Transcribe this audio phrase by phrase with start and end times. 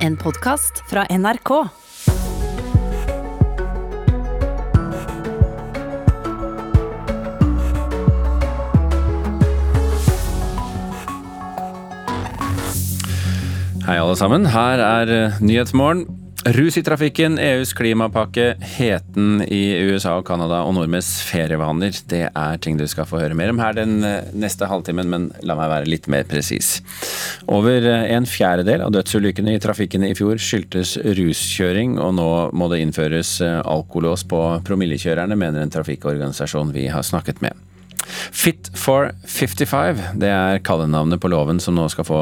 [0.00, 1.50] En podkast fra NRK.
[13.84, 16.19] Hei alle sammen, her er eh, Nyhetsmorgen.
[16.44, 21.92] Rus i trafikken, EUs klimapakke, heten i USA og Canada og nordmenns ferievaner.
[22.08, 25.28] Det er ting du skal få høre mer om her den eh, neste halvtimen, men
[25.44, 26.78] la meg være litt mer presis.
[27.44, 32.72] Over eh, en fjerdedel av dødsulykkene i trafikken i fjor skyldtes ruskjøring, og nå må
[32.72, 37.69] det innføres alkolås på promillekjørerne, mener en trafikkorganisasjon vi har snakket med.
[38.10, 42.20] Fit for 55, det er kallenavnet på loven som nå skal få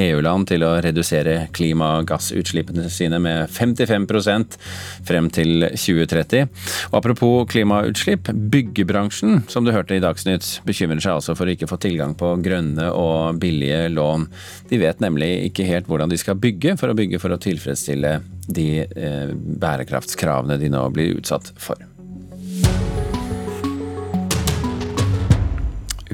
[0.00, 4.58] EU-land til å redusere klimagassutslippene sine med 55%
[5.06, 6.50] frem til 2030.
[6.90, 11.70] Og apropos klimautslipp, byggebransjen, som du hørte i Dagsnytt, bekymrer seg altså for å ikke
[11.70, 14.28] få tilgang på grønne og billige lån.
[14.70, 18.18] De vet nemlig ikke helt hvordan de skal bygge for å bygge for å tilfredsstille
[18.44, 21.93] de eh, bærekraftskravene de nå blir utsatt for.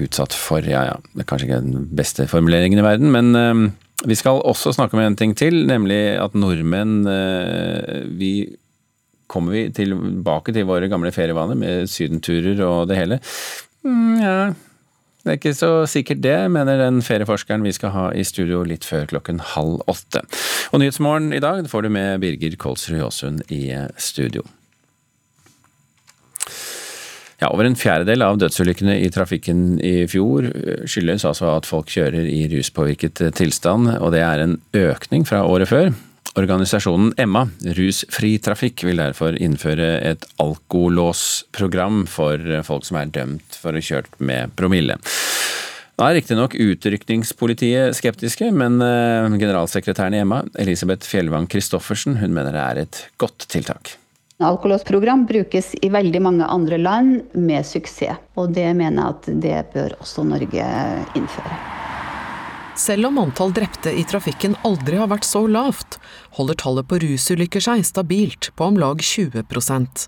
[0.04, 0.64] Utsatt for.
[0.66, 4.40] Ja ja, det er kanskje ikke den beste formuleringen i verden, men uh, vi skal
[4.48, 8.56] også snakke om en ting til, nemlig at nordmenn uh, Vi
[9.30, 13.20] kommer vi tilbake til våre gamle ferievaner med sydenturer og det hele.
[13.86, 14.34] Mm, ja,
[15.20, 18.86] det er ikke så sikkert det, mener den ferieforskeren vi skal ha i studio litt
[18.88, 20.22] før klokken halv åtte.
[20.72, 24.46] Og Nyhetsmorgen i dag får du med Birger Kolsrud Jåsund i eh, studio.
[27.40, 31.88] Ja, Over en fjerdedel av dødsulykkene i trafikken i fjor eh, skyldes altså at folk
[31.88, 35.88] kjører i ruspåvirket eh, tilstand, og det er en økning fra året før.
[36.38, 37.46] Organisasjonen Emma,
[37.78, 43.80] Rusfri Trafikk, vil derfor innføre et alkolåsprogram for eh, folk som er dømt for å
[43.80, 45.00] ha kjørt med promille.
[45.96, 52.68] Da er riktignok utrykningspolitiet skeptiske, men generalsekretæren i Emma, Elisabeth Fjellvang Christoffersen, hun mener det
[52.68, 53.96] er et godt tiltak.
[54.40, 59.58] Alkolåsprogram brukes i veldig mange andre land med suksess, og det mener jeg at det
[59.74, 60.68] bør også Norge
[61.18, 61.58] innføre.
[62.80, 65.98] Selv om antall drepte i trafikken aldri har vært så lavt,
[66.38, 70.06] holder tallet på rusulykker seg stabilt på om lag 20%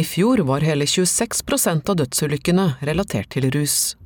[0.00, 3.99] I fjor var hele 26% av dødsulykkene relatert til rus.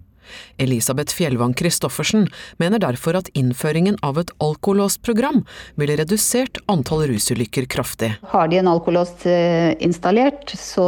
[0.58, 2.28] Elisabeth Fjellvang Christoffersen
[2.62, 5.42] mener derfor at innføringen av et alkolåsprogram
[5.80, 8.14] ville redusert antall rusulykker kraftig.
[8.34, 10.86] Har de en alkolås eh, installert, så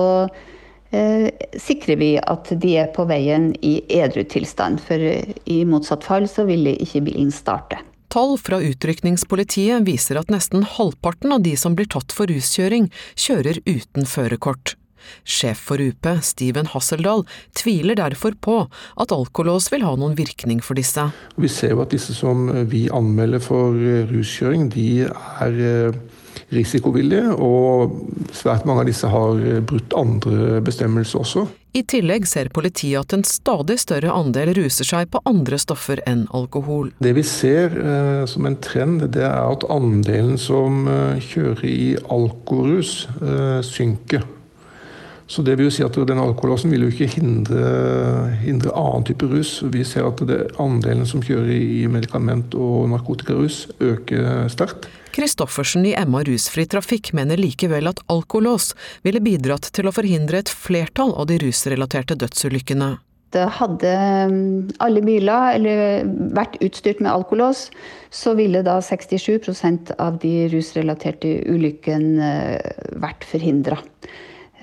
[0.90, 1.28] eh,
[1.60, 4.80] sikrer vi at de er på veien i edru tilstand.
[4.84, 7.82] For eh, i motsatt fall så ville ikke bilen starte.
[8.16, 12.88] Tall fra utrykningspolitiet viser at nesten halvparten av de som blir tatt for ruskjøring,
[13.18, 14.76] kjører uten førerkort.
[15.24, 17.24] Sjef for UP, Steven Hasseldal,
[17.56, 18.58] tviler derfor på
[19.00, 21.08] at alkolås vil ha noen virkning for disse.
[21.36, 25.98] Vi ser jo at disse som vi anmelder for eh, ruskjøring, de er eh,
[26.54, 27.94] risikovillige, og
[28.34, 31.46] svært mange av disse har eh, brutt andre bestemmelser også.
[31.76, 36.24] I tillegg ser politiet at en stadig større andel ruser seg på andre stoffer enn
[36.36, 36.92] alkohol.
[37.04, 40.86] Det vi ser eh, som en trend, det er at andelen som
[41.20, 44.24] kjører i alkorus eh, synker.
[45.26, 47.62] Så det vil jo si at den alkoholåsen vil jo ikke hindre,
[48.44, 49.58] hindre, annen type rus.
[49.74, 54.86] Vi ser at det, andelen som kjører i medikament- og narkotikarus øker sterkt.
[55.16, 58.74] Kristoffersen i Emma rusfri trafikk mener likevel at alkolås
[59.06, 62.92] ville bidratt til å forhindre et flertall av de rusrelaterte dødsulykkene.
[63.36, 63.92] Hadde
[64.30, 65.58] mm, alle biler
[66.36, 67.66] vært utstyrt med alkolås,
[68.14, 73.80] så ville da 67% av de rusrelaterte ulykkene eh, vært forhindra.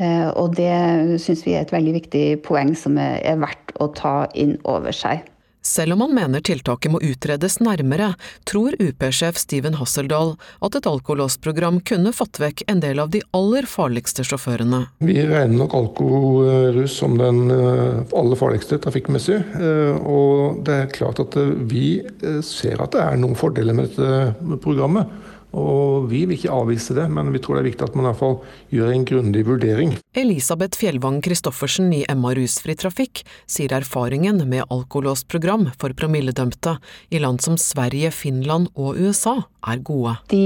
[0.02, 4.24] Eh, og det syns vi er et veldig viktig poeng som er verdt å ta
[4.34, 5.28] inn over seg.
[5.64, 8.10] Selv om han mener tiltaket må utredes nærmere,
[8.44, 13.64] tror UP-sjef Steven Hasseldal at et alkolåsprogram kunne fått vekk en del av de aller
[13.70, 14.82] farligste sjåførene.
[15.00, 19.40] Vi regner nok alkorus som den eh, aller farligste trafikkmessig.
[19.56, 21.40] Eh, og det er klart at
[21.72, 22.02] vi
[22.44, 25.08] ser at det er noen fordeler med dette programmet.
[25.54, 28.10] Og vi vil ikke avvise det, men vi tror det er viktig at man i
[28.10, 28.38] hvert fall
[28.74, 29.94] gjør en grundig vurdering.
[30.18, 36.78] Elisabeth Fjellvang Christoffersen i Emma Rusfri Trafikk sier erfaringen med alkolåsprogram for promilledømte
[37.14, 39.36] i land som Sverige, Finland og USA
[39.70, 40.16] er gode.
[40.34, 40.44] De,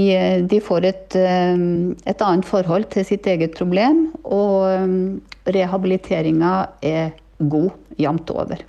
[0.50, 1.56] de får et, eh,
[2.04, 6.54] et, annet forhold til sitt eget problem, og eh, rehabiliteringa
[6.84, 8.60] er god jevnt over.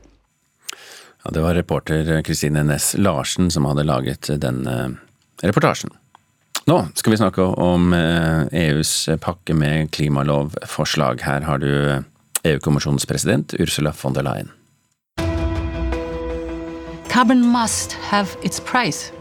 [1.19, 4.94] Ja, det var reporter Kristine Næss Larsen som hadde laget denne
[5.44, 5.92] reportasjen.
[6.69, 11.24] Nå skal vi snakke om EUs eh, e pakke med klimalovforslag.
[11.25, 11.69] Her har du
[12.45, 14.51] EU-kommisjonens president Ursula von der Leyen.
[17.10, 19.12] Carbon must have its price.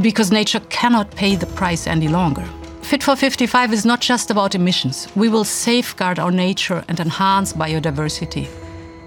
[0.00, 2.44] because nature cannot pay the price any longer.
[2.82, 5.08] Fit for 55 is not just about emissions.
[5.14, 8.48] We will safeguard our nature and enhance biodiversity,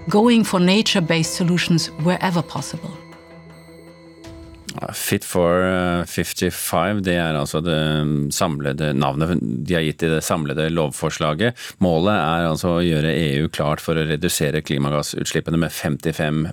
[0.08, 2.90] going for nature based solutions wherever possible.
[4.96, 5.62] Fit for
[6.06, 7.76] 55, det er altså det
[8.34, 11.56] samlede navnet de har gitt i det samlede lovforslaget.
[11.84, 16.44] Målet er altså å gjøre EU klart for å redusere klimagassutslippene med 55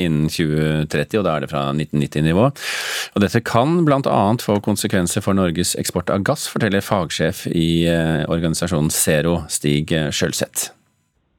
[0.00, 2.48] innen 2030, og da er det fra 1990-nivå.
[3.14, 4.18] Og Dette kan bl.a.
[4.42, 7.86] få konsekvenser for Norges eksport av gass, forteller fagsjef i
[8.30, 10.70] organisasjonen Zero, Stig Sjølseth.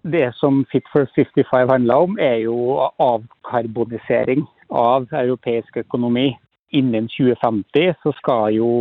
[0.01, 6.31] Det som Fit for 55 handler om, er jo avkarbonisering av europeisk økonomi.
[6.71, 8.71] Innen 2050 så skal jo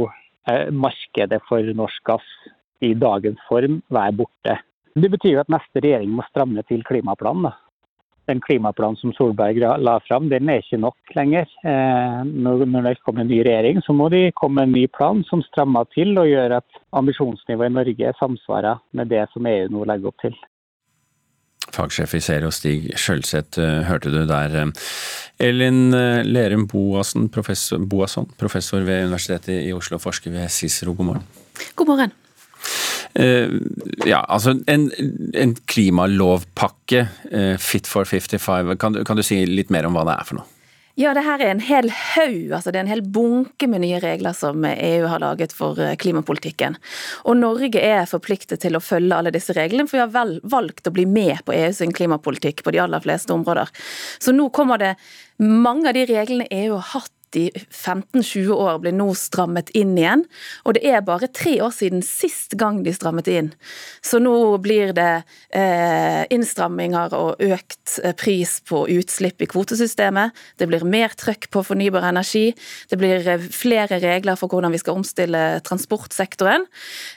[0.72, 2.28] markedet for norsk gass
[2.80, 4.56] i dagens form være borte.
[4.94, 7.52] Det betyr jo at neste regjering må stramme til klimaplanen.
[8.30, 11.50] Den klimaplanen som Solberg la fram, den er ikke nok lenger.
[11.64, 15.42] Når det kommer en ny regjering, så må de komme med en ny plan som
[15.48, 20.12] strammer til og gjør at ambisjonsnivået i Norge samsvarer med det som EU nå legger
[20.12, 20.36] opp til.
[21.74, 24.72] Fagsjef i Zero Stig Skjølseth hørte du der.
[25.40, 25.94] Elin
[26.26, 31.28] Lerum Boasson professor, Boasson, professor ved Universitetet i Oslo og forsker ved Cicero, god morgen.
[31.76, 32.16] God morgen.
[33.18, 33.58] Uh,
[34.06, 34.90] ja, altså en,
[35.34, 40.06] en klimalovpakke, uh, Fit for 55, kan du, kan du si litt mer om hva
[40.06, 40.59] det er for noe?
[41.00, 44.02] Ja, det her er en hel haug, altså det er en hel bunke med nye
[44.02, 46.76] regler som EU har laget for klimapolitikken.
[47.24, 50.90] Og Norge er forpliktet til å følge alle disse reglene, for vi har vel valgt
[50.90, 53.72] å bli med på EUs klimapolitikk på de aller fleste områder.
[54.20, 54.92] Så nå kommer det
[55.40, 60.24] mange av de reglene EU har hatt 15-20 år blir nå strammet inn igjen.
[60.64, 63.52] Og det er bare tre år siden sist gang de strammet inn.
[64.02, 65.22] Så nå blir det
[65.54, 70.36] eh, innstramminger og økt pris på utslipp i kvotesystemet.
[70.58, 72.50] Det blir mer trøkk på fornybar energi.
[72.90, 76.66] Det blir flere regler for hvordan vi skal omstille transportsektoren.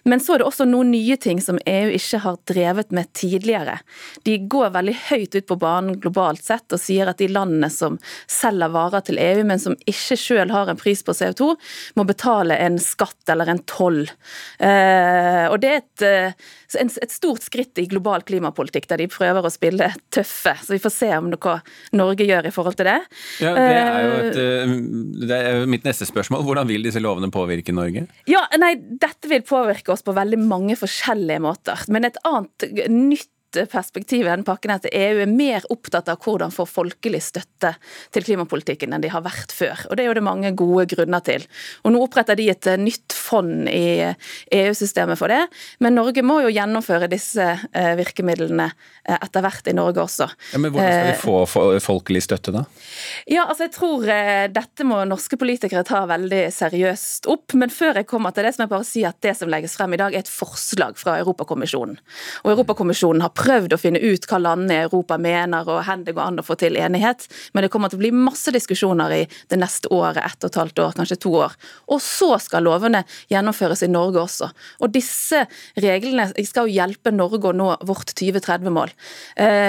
[0.09, 3.80] Men så er det også noen nye ting som EU ikke har drevet med tidligere.
[4.27, 7.98] De går veldig høyt ut på banen globalt sett og sier at de landene som
[8.30, 11.54] selger varer til EU, men som ikke ikke selv har en pris på CO2,
[11.98, 14.04] må betale en skatt eller en toll.
[14.60, 16.06] Eh, og Det er et,
[16.84, 20.56] et, stort skritt i global klimapolitikk, der de prøver å spille tøffe.
[20.64, 21.58] Så vi får se om noe
[21.96, 23.00] Norge gjør i forhold til det.
[23.44, 24.42] Ja, Det er jo et,
[25.24, 26.44] det er mitt neste spørsmål.
[26.48, 28.08] Hvordan vil disse lovene påvirke Norge?
[28.30, 31.88] Ja, nei, Dette vil påvirke oss på veldig mange forskjellige måter.
[31.94, 33.32] Men et annet nytt
[33.72, 37.74] perspektiv i denne pakken er at EU er mer opptatt av hvordan få folkelig støtte
[38.14, 39.86] til klimapolitikken enn de har vært før.
[39.90, 41.46] Og Det er jo det mange gode grunner til.
[41.84, 44.14] Og Nå oppretter de et nytt fond i
[44.54, 45.42] EU-systemet for det,
[45.84, 48.70] men Norge må jo gjennomføre disse virkemidlene
[49.04, 50.28] etter hvert i Norge også.
[50.54, 52.66] Ja, men Hvordan skal de få folkelig støtte, da?
[53.30, 54.08] Ja, altså jeg tror
[54.54, 57.56] Dette må norske politikere ta veldig seriøst opp.
[57.60, 59.76] Men før jeg kommer til det, så må jeg bare si at det som legges
[59.78, 62.00] frem i dag, er et forslag fra Europakommisjonen.
[62.44, 66.16] Og Europakommisjonen har prøvd å finne ut hva landene i Europa mener og hvor det
[66.16, 67.25] går an å få til enighet.
[67.54, 70.60] Men det kommer til å bli masse diskusjoner i det neste året, ett og et
[70.62, 71.56] halvt år, kanskje to år.
[71.92, 74.50] Og så skal lovene gjennomføres i Norge også.
[74.84, 75.44] Og disse
[75.84, 78.94] reglene skal jo hjelpe Norge å nå vårt 2030-mål.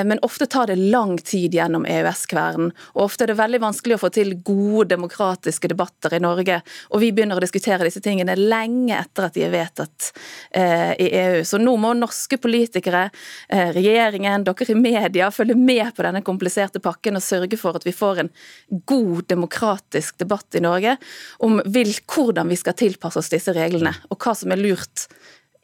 [0.08, 2.72] Men ofte tar det lang tid gjennom EØS-kvernen.
[2.94, 6.60] Og ofte er det veldig vanskelig å få til gode demokratiske debatter i Norge.
[6.94, 10.10] Og vi begynner å diskutere disse tingene lenge etter at de er vedtatt
[10.54, 11.42] i EU.
[11.46, 13.08] Så nå må norske politikere
[13.72, 17.94] regjeringen, dere i media, følge med på denne kompliserte pakken og sørge for at vi
[17.96, 18.32] får en
[18.86, 20.96] god demokratisk debatt i Norge
[21.44, 25.08] om hvordan vi skal tilpasse oss disse reglene, og hva som er lurt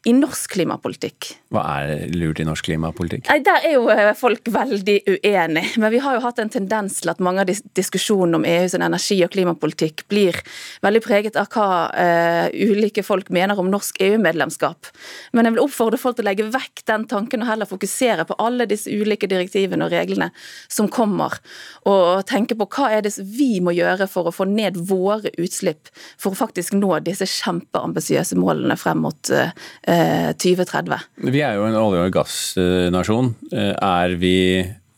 [0.01, 1.27] i norsk klimapolitikk.
[1.53, 3.27] Hva er lurt i norsk klimapolitikk?
[3.29, 5.65] Nei, Der er jo folk veldig uenig.
[5.77, 9.19] Men vi har jo hatt en tendens til at mange av diskusjonene om EUs energi-
[9.21, 10.39] og klimapolitikk blir
[10.81, 14.89] veldig preget av hva uh, ulike folk mener om norsk EU-medlemskap.
[15.37, 18.39] Men jeg vil oppfordre folk til å legge vekk den tanken og heller fokusere på
[18.41, 20.31] alle disse ulike direktivene og reglene
[20.65, 21.37] som kommer,
[21.85, 25.93] og tenke på hva er det vi må gjøre for å få ned våre utslipp
[26.17, 29.53] for å faktisk nå disse kjempeambisiøse målene frem mot uh,
[29.91, 31.07] 2030.
[31.31, 33.33] Vi er jo en olje- og gassnasjon.
[33.51, 34.37] Er vi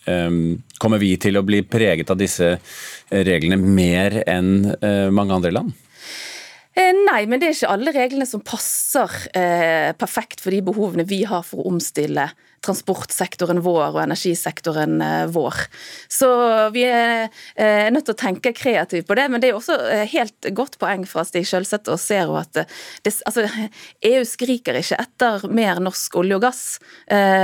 [0.03, 2.49] Kommer vi til å bli preget av disse
[3.07, 4.67] reglene mer enn
[5.15, 5.71] mange andre land?
[7.13, 11.23] nei, men det er ikke alle reglene som passer eh, perfekt for de behovene vi
[11.29, 12.27] har for å omstille
[12.63, 15.65] transportsektoren vår og energisektoren eh, vår.
[16.11, 16.29] Så
[16.75, 19.27] vi er eh, nødt til å tenke kreativt på det.
[19.31, 22.63] Men det er også eh, helt godt poeng fra Stig Skjølseth og ser at
[23.03, 23.45] det, altså,
[24.07, 26.63] EU skriker ikke etter mer norsk olje og gass.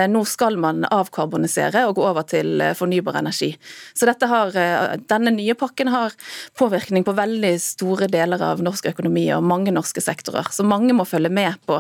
[0.10, 3.52] Nå skal man avkarbonisere og gå over til fornybar energi.
[3.98, 4.56] Så har,
[5.10, 6.16] denne nye pakken har
[6.58, 10.50] påvirkning på veldig store deler av norsk økonomi og mange norske sektorer.
[10.54, 11.80] Så mange må følge med på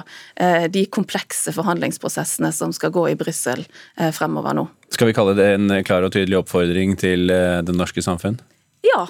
[0.69, 3.65] de komplekse forhandlingsprosessene som skal gå i Brussel Brussel
[3.97, 4.67] eh, fremover nå.
[4.89, 8.39] Skal vi kalle det en klar og tydelig oppfordring til eh, det norske samfunn?
[8.85, 9.05] Ja.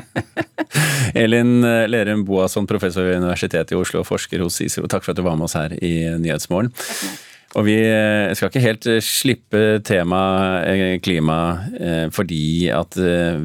[1.22, 5.14] Elin eh, Lerum Boasson, professor ved Universitetet i Oslo og forsker hos CICERO, takk for
[5.14, 6.72] at du var med oss her i Nyhetsmorgen.
[7.58, 11.38] Og vi eh, skal ikke helt eh, slippe temaet eh, klima
[12.14, 12.96] fordi at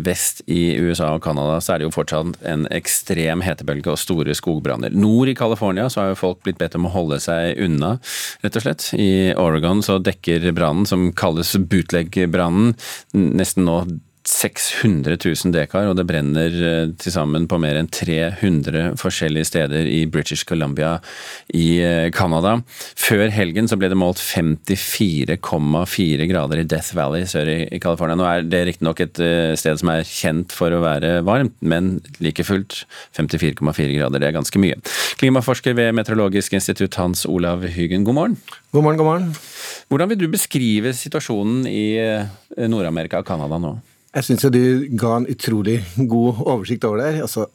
[0.04, 4.36] vest i USA og Canada så er det jo fortsatt en ekstrem hetebølge og store
[4.38, 4.94] skogbranner.
[4.94, 7.96] Nord i California så har jo folk blitt bedt om å holde seg unna,
[8.44, 8.90] rett og slett.
[9.00, 12.76] I Oregon så dekker brannen, som kalles bootleg-brannen,
[13.14, 13.80] nesten nå
[14.26, 19.86] 600 000 dekar, og det brenner eh, til sammen på mer enn 300 forskjellige steder
[19.86, 20.96] i British Columbia
[21.54, 22.56] i eh, Canada.
[22.98, 28.18] Før helgen så ble det målt 54,4 grader i Death Valley sør i California.
[28.18, 32.00] Nå er det riktignok et eh, sted som er kjent for å være varmt, men
[32.18, 32.82] like fullt
[33.18, 34.78] 54,4 grader, det er ganske mye.
[35.22, 38.40] Klimaforsker ved Meteorologisk institutt Hans Olav Hyggen, god morgen.
[38.74, 39.34] God morgen, god morgen.
[39.92, 41.86] Hvordan vil du beskrive situasjonen i
[42.66, 43.78] Nord-Amerika og Canada nå?
[44.16, 44.62] Jeg syns du
[44.96, 47.24] ga en utrolig god oversikt over det.
[47.26, 47.50] Altså,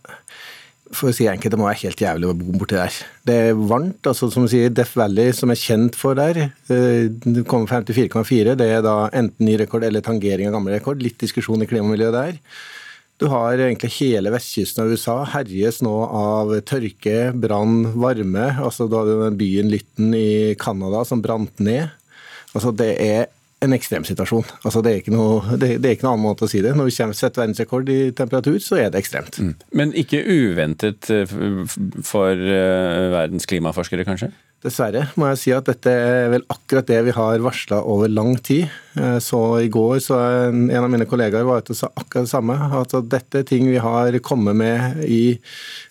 [0.90, 2.96] for å si enkelt, det må være helt jævlig å bo borti der.
[3.26, 4.02] Det er varmt.
[4.10, 8.56] altså Som du sier, Death Valley, som er kjent for der, eh, det kommer 54,4.
[8.58, 11.00] Det er da enten ny rekord eller tangering av gammel rekord.
[11.00, 12.38] Litt diskusjon i klimamiljøet der.
[13.20, 18.56] Du har egentlig hele vestkysten av USA herjes nå av tørke, brann, varme.
[18.58, 21.90] altså Du hadde den byen Lytten i Canada som brant ned.
[22.54, 23.28] Altså Det er
[23.60, 24.46] en ekstremsituasjon.
[24.64, 26.72] Altså det, er noe, det, det, er ikke noe annen måte å si det.
[26.76, 29.40] Når vi setter verdensrekord i temperatur, så er det ekstremt.
[29.40, 29.52] Mm.
[29.76, 31.34] Men ikke uventet eh,
[32.06, 34.30] for uh, verdens klimaforskere, kanskje?
[34.60, 38.34] Dessverre må jeg si at dette er vel akkurat det vi har varsla over lang
[38.44, 38.68] tid.
[39.00, 42.28] Eh, så I går så en, en av mine kollegaer var ute og sa akkurat
[42.28, 42.56] det samme.
[42.80, 45.38] At dette er ting vi har kommet med i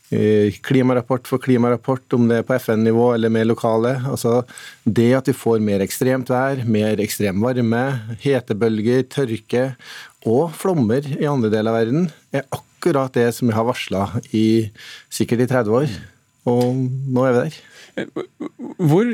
[0.10, 4.00] klimarapport for klimarapport, om det er på FN-nivå eller mer lokale.
[4.10, 4.44] Altså
[4.84, 7.84] det at vi får mer ekstremt vær, mer ekstrem varme,
[8.24, 9.66] hetebølger, tørke
[10.26, 14.48] og flommer i andre deler av verden, er akkurat det som vi har varsla i
[15.14, 16.00] sikkert i 30 år.
[16.50, 16.74] Og
[17.14, 17.60] nå er vi der.
[18.80, 19.10] Hvor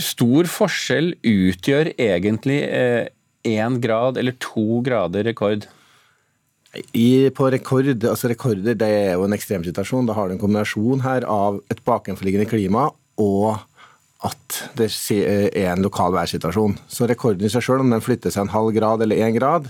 [0.00, 2.60] stor forskjell utgjør egentlig
[3.46, 5.66] én grad eller to grader rekord?
[6.92, 10.08] I, på rekord, altså rekorder det er jo en ekstremsituasjon.
[10.08, 12.90] Da har du en kombinasjon her av et bakenforliggende klima
[13.22, 13.56] og
[14.26, 16.76] at det er en lokal værsituasjon.
[16.88, 19.68] Så rekorden i seg sjøl, om den flytter seg en halv grad eller én grad,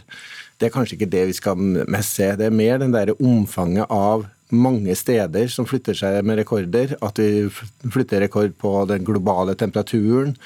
[0.56, 2.30] det er kanskje ikke det vi skal mest se.
[2.38, 4.24] Det er mer den der omfanget av
[4.54, 6.94] mange steder som flytter seg med rekorder.
[7.04, 7.46] At vi
[7.92, 10.36] flytter rekord på den globale temperaturen.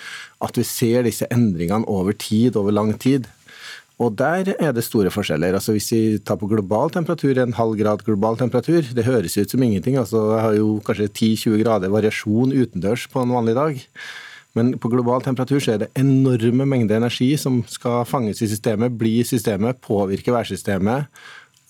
[0.40, 3.28] At vi ser disse endringene over tid, over lang tid.
[4.00, 5.52] Og der er det store forskjeller.
[5.52, 9.50] Altså Hvis vi tar på global temperatur, en halv grad global temperatur, det høres ut
[9.50, 9.99] som ingenting.
[10.00, 13.85] Altså Jeg har jo kanskje 10-20 grader variasjon utendørs på en vanlig dag.
[14.57, 18.97] Men på global temperatur så er det enorme mengder energi som skal fanges i systemet,
[18.99, 21.07] bli i systemet, påvirke værsystemet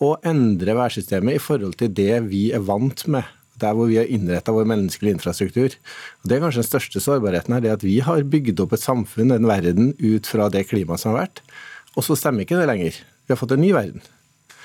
[0.01, 3.29] og endre værsystemet i forhold til det vi er vant med
[3.61, 5.75] der hvor vi har innretta vår menneskelige infrastruktur.
[6.23, 8.85] Og det er kanskje den største sårbarheten her, det at vi har bygd opp et
[8.85, 11.43] samfunn, en verden, ut fra det klimaet som har vært.
[11.97, 13.03] Og så stemmer ikke det lenger.
[13.27, 14.01] Vi har fått en ny verden.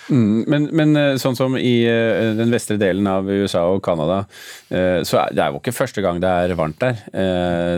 [0.05, 4.19] Mm, men, men, eh, sånn som i eh, den vestre delen av USA og Canada,
[4.69, 7.01] eh, så er det jo ikke første gang det er varmt der.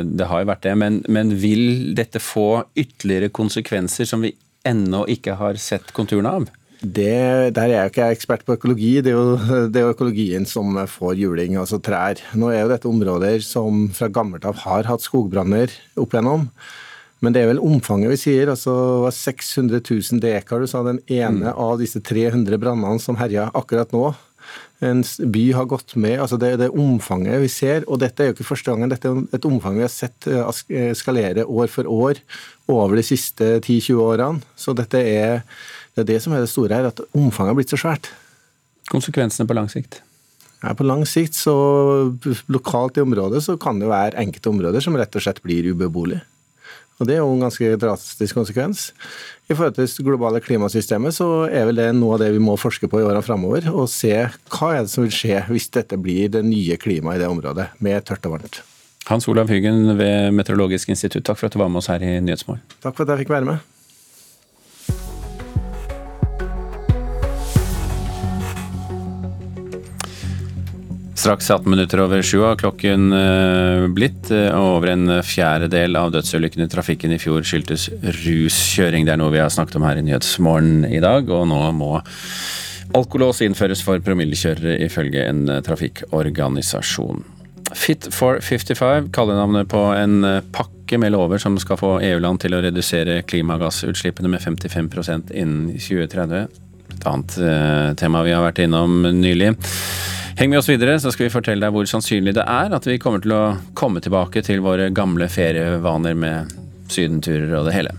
[0.03, 0.75] Det har jo vært det.
[0.79, 4.35] Men, men vil dette få ytterligere konsekvenser som vi
[4.67, 6.49] ennå ikke har sett konturene av?
[6.81, 8.97] Det, der er jeg ikke ekspert på økologi.
[9.01, 9.37] Det er, jo,
[9.71, 12.21] det er jo økologien som får juling, altså trær.
[12.37, 16.49] Nå er jo dette områder som fra gammelt av har hatt skogbranner opp igjennom.
[17.25, 18.51] Men det er vel omfanget vi sier.
[18.53, 18.75] altså
[19.07, 21.57] var 600 000 dekar, du sa den ene mm.
[21.57, 24.11] av disse 300 brannene som herja akkurat nå.
[24.85, 26.19] En by har gått med.
[26.21, 27.87] altså Det er det omfanget vi ser.
[27.89, 28.93] Og dette er jo ikke første gangen.
[28.93, 32.21] Dette er et omfang vi har sett skalere eskalere år for år
[32.69, 34.45] over de siste 10-20 årene.
[34.55, 35.41] Så dette er
[35.97, 38.11] det, er det som er det store her, at omfanget har blitt så svært.
[38.91, 40.03] Konsekvensene på lang sikt?
[40.61, 41.53] Ja, på lang sikt, så
[42.49, 46.23] lokalt i området, så kan det være enkelte områder som rett og slett blir ubeboelige.
[46.97, 48.87] Og Det er jo en ganske drastisk konsekvens.
[49.49, 52.55] I forhold til det globale klimasystemet så er vel det noe av det vi må
[52.57, 53.69] forske på i årene framover.
[53.69, 54.15] Og se
[54.49, 57.69] hva er det som vil skje hvis dette blir det nye klimaet i det området,
[57.77, 58.63] med tørt og varmt.
[59.07, 62.17] Hans Olav Hyggen ved Meteorologisk institutt, takk for at du var med oss her i
[62.17, 62.65] Nyhetsmorgen.
[62.81, 63.76] Takk for at jeg fikk være med.
[71.17, 76.11] Straks 18 minutter over sju har klokken eh, blitt, og eh, over en fjerdedel av
[76.13, 77.87] dødsulykkene i trafikken i fjor skyldtes
[78.19, 79.07] ruskjøring.
[79.07, 81.95] Det er noe vi har snakket om her i Nyhetsmorgen i dag, og nå må
[82.93, 87.25] alkolås innføres for promillekjørere ifølge en eh, trafikkorganisasjon.
[87.73, 90.21] Fit for 55, kallenavnet på en
[90.53, 96.66] pakke med lover som skal få EU-land til å redusere klimagassutslippene med 55% innen 2030.
[96.97, 97.37] Et annet
[98.01, 99.53] tema vi har vært innom nylig.
[100.37, 102.99] Heng med oss videre, så skal vi fortelle deg hvor sannsynlig det er at vi
[103.01, 103.43] kommer til å
[103.77, 106.53] komme tilbake til våre gamle ferievaner med
[106.93, 107.95] sydenturer og det hele.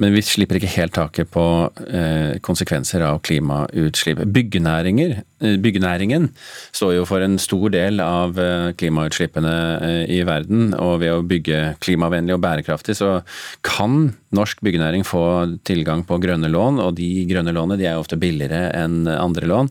[0.00, 1.44] Men vi slipper ikke helt taket på
[1.84, 4.22] eh, konsekvenser av klimautslipp.
[4.22, 6.30] Eh, byggenæringen
[6.72, 9.54] står jo for en stor del av eh, klimautslippene
[10.08, 10.72] i verden.
[10.80, 13.18] Og ved å bygge klimavennlig og bærekraftig, så
[13.66, 15.24] kan norsk byggenæring få
[15.68, 16.80] tilgang på grønne lån.
[16.86, 19.68] Og de grønne lånene de er ofte billigere enn andre lån.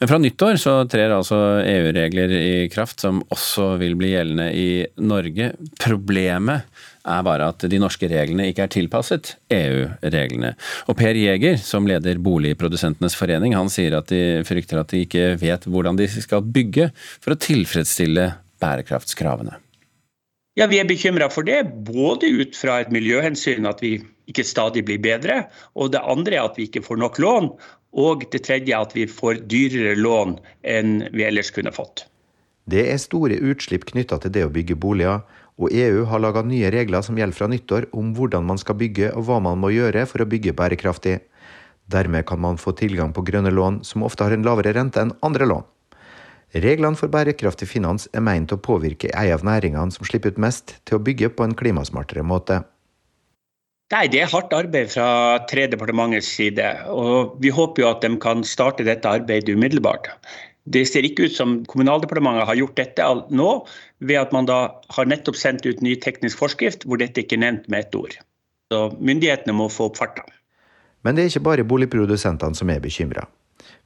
[0.00, 4.70] Men fra nyttår så trer altså EU-regler i kraft som også vil bli gjeldende i
[5.04, 5.52] Norge.
[5.84, 10.52] Problemet er bare at de norske reglene ikke er tilpasset EU-reglene.
[10.90, 15.34] Og Per Jæger, som leder Boligprodusentenes forening, han sier at de frykter at de ikke
[15.40, 18.30] vet hvordan de skal bygge for å tilfredsstille
[18.60, 19.56] bærekraftskravene.
[20.58, 24.82] Ja, Vi er bekymra for det, både ut fra et miljøhensyn, at vi ikke stadig
[24.84, 27.50] blir bedre, og det andre er at vi ikke får nok lån,
[27.96, 32.04] og det tredje er at vi får dyrere lån enn vi ellers kunne fått.
[32.70, 35.24] Det er store utslipp knytta til det å bygge boliger,
[35.60, 39.10] og EU har laga nye regler som gjelder fra nyttår om hvordan man skal bygge
[39.12, 41.18] og hva man må gjøre for å bygge bærekraftig.
[41.90, 45.12] Dermed kan man få tilgang på grønne lån som ofte har en lavere rente enn
[45.26, 45.68] andre lån.
[46.64, 50.80] Reglene for bærekraftig finans er meint å påvirke ei av næringene som slipper ut mest,
[50.88, 52.62] til å bygge på en klimasmartere måte.
[53.90, 56.86] Nei, Det er hardt arbeid fra tre departementers side.
[56.86, 60.10] og Vi håper jo at de kan starte dette arbeidet umiddelbart.
[60.64, 63.50] Det ser ikke ut som Kommunaldepartementet har gjort dette nå,
[64.04, 64.60] ved at man da
[64.92, 68.16] har nettopp sendt ut ny teknisk forskrift hvor dette ikke er nevnt med ett ord.
[68.70, 70.26] Så myndighetene må få opp farta.
[71.02, 73.24] Men det er ikke bare boligprodusentene som er bekymra.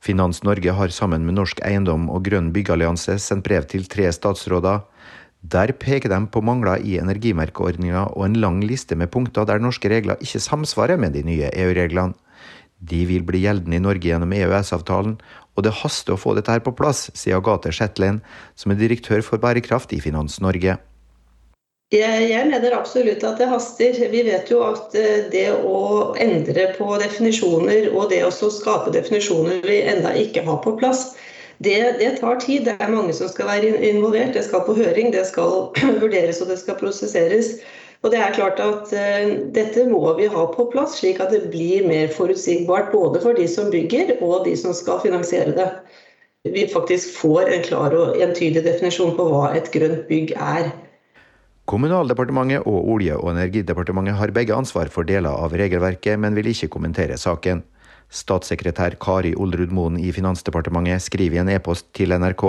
[0.04, 4.82] Finans Norge har sammen med Norsk Eiendom og Grønn byggallianse sendt brev til tre statsråder.
[5.44, 9.88] Der peker de på mangler i energimerkeordninga og en lang liste med punkter der norske
[9.92, 12.16] regler ikke samsvarer med de nye EU-reglene.
[12.84, 15.18] De vil bli gjeldende i Norge gjennom EØS-avtalen,
[15.54, 18.24] og det haster å få dette her på plass, sier Agathe Shetland,
[18.58, 20.78] som er direktør for bærekraft i Finans Norge.
[21.94, 23.98] Jeg mener absolutt at det haster.
[24.10, 29.62] Vi vet jo at eh, det å endre på definisjoner og det å skape definisjoner
[29.68, 31.12] vi enda ikke har på plass,
[31.62, 32.64] det, det, tar tid.
[32.66, 34.34] Det er mange som skal være involvert.
[34.34, 35.70] Det skal på høring, det skal
[36.02, 37.58] vurderes og det skal prosesseres.
[38.04, 41.48] Og det er klart at uh, Dette må vi ha på plass, slik at det
[41.52, 45.70] blir mer forutsigbart både for de som bygger og de som skal finansiere det.
[46.44, 50.74] Vi faktisk får en klar og entydig definisjon på hva et grønt bygg er.
[51.64, 56.68] Kommunaldepartementet og Olje- og energidepartementet har begge ansvar for deler av regelverket, men vil ikke
[56.76, 57.64] kommentere saken.
[58.12, 62.44] Statssekretær Kari Olrud Moen i Finansdepartementet skriver i en e-post til NRK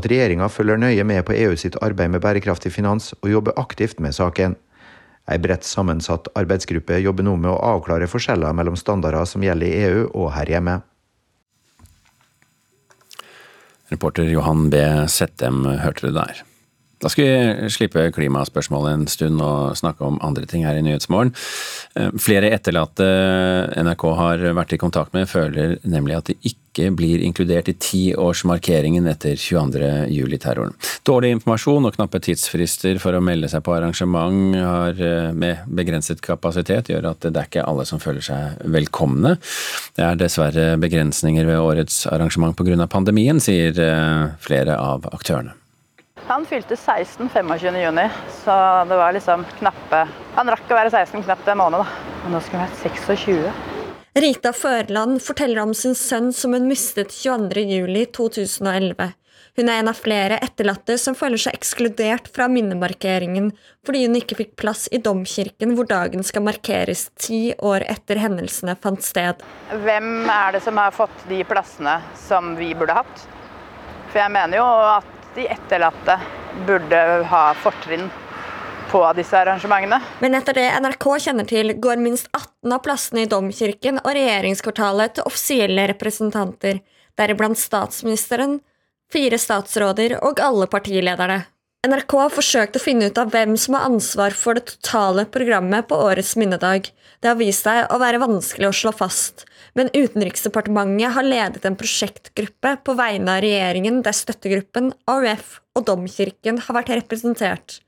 [0.00, 4.00] at regjeringa følger nøye med på EU sitt arbeid med bærekraftig finans, og jobber aktivt
[4.00, 4.56] med saken.
[5.26, 9.80] Ei bredt sammensatt arbeidsgruppe jobber nå med å avklare forskjeller mellom standarder som gjelder i
[9.88, 10.76] EU og her hjemme.
[13.90, 14.82] Reporter Johan B.
[15.10, 16.44] Settem hørte det der.
[17.02, 21.34] Da skal vi slippe klimaspørsmålet en stund og snakke om andre ting her i Nyhetsmorgen.
[21.96, 23.04] Eh, flere etterlatte
[23.76, 29.08] NRK har vært i kontakt med, føler nemlig at de ikke blir inkludert i tiårsmarkeringen
[29.12, 30.72] etter 22.07-terroren.
[31.08, 36.24] Dårlig informasjon og knappe tidsfrister for å melde seg på arrangement har eh, med begrenset
[36.24, 39.36] kapasitet gjør at det er ikke alle som føler seg velkomne.
[40.00, 42.88] Det er dessverre begrensninger ved årets arrangement pga.
[42.88, 45.58] pandemien, sier eh, flere av aktørene.
[46.26, 48.10] Han fylte 16 25.6,
[48.44, 52.14] så det var liksom knappe Han rakk å være 16 knapt en måned, da.
[52.24, 53.52] Men nå skulle han vært 26.
[54.16, 59.12] Rita Førland forteller om sin sønn som hun mistet 22.07.2011.
[59.56, 63.52] Hun er en av flere etterlatte som føler seg ekskludert fra minnemarkeringen
[63.86, 68.74] fordi hun ikke fikk plass i domkirken hvor dagen skal markeres ti år etter hendelsene
[68.82, 69.40] fant sted.
[69.70, 73.28] Hvem er det som har fått de plassene som vi burde hatt?
[74.10, 76.18] For jeg mener jo at de etterlatte
[76.66, 78.08] burde ha fortrinn
[78.90, 79.98] på disse arrangementene.
[80.22, 85.18] Men etter det NRK kjenner til, går minst 18 av plassene i Domkirken og regjeringskvartalet
[85.18, 86.80] til offisielle representanter,
[87.18, 88.60] deriblant statsministeren,
[89.12, 91.42] fire statsråder og alle partilederne.
[91.86, 95.86] NRK har forsøkt å finne ut av hvem som har ansvar for det totale programmet
[95.86, 96.88] på årets minnedag.
[97.22, 99.44] Det har vist seg å være vanskelig å slå fast,
[99.78, 106.58] men Utenriksdepartementet har ledet en prosjektgruppe på vegne av regjeringen der støttegruppen, AUF og Domkirken
[106.66, 107.78] har vært representert.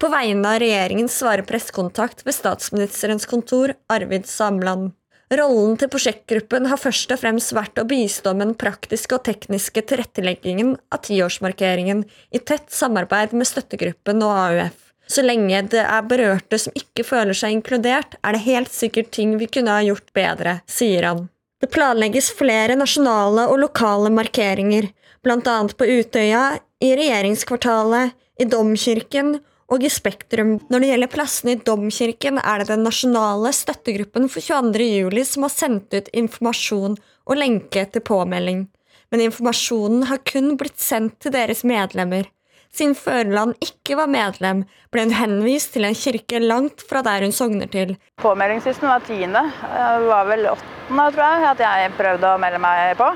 [0.00, 4.94] På vegne av regjeringen svarer pressekontakt ved statsministerens kontor, Arvid Samland.
[5.30, 9.84] Rollen til prosjektgruppen har først og fremst vært å bistå med den praktiske og tekniske
[9.86, 12.02] tilretteleggingen av tiårsmarkeringen
[12.34, 14.88] i tett samarbeid med støttegruppen og AUF.
[15.10, 19.36] Så lenge det er berørte som ikke føler seg inkludert, er det helt sikkert ting
[19.38, 21.28] vi kunne ha gjort bedre, sier han.
[21.62, 24.88] Det planlegges flere nasjonale og lokale markeringer,
[25.22, 25.56] bl.a.
[25.76, 26.44] på Utøya,
[26.82, 29.34] i regjeringskvartalet, i Domkirken
[29.70, 30.56] og i Spektrum.
[30.70, 34.88] Når det gjelder plassene i Domkirken, er det den nasjonale støttegruppen for 22.
[34.98, 38.66] juli som har sendt ut informasjon og lenke til påmelding.
[39.10, 42.28] Men informasjonen har kun blitt sendt til deres medlemmer.
[42.70, 44.62] Siden Førland ikke var medlem,
[44.94, 47.96] ble hun henvist til en kirke langt fra der hun sogner til.
[48.22, 49.42] Påmeldingsfristen var tiende.
[49.42, 53.10] Det var vel åttende, tror jeg, at jeg prøvde å melde meg på.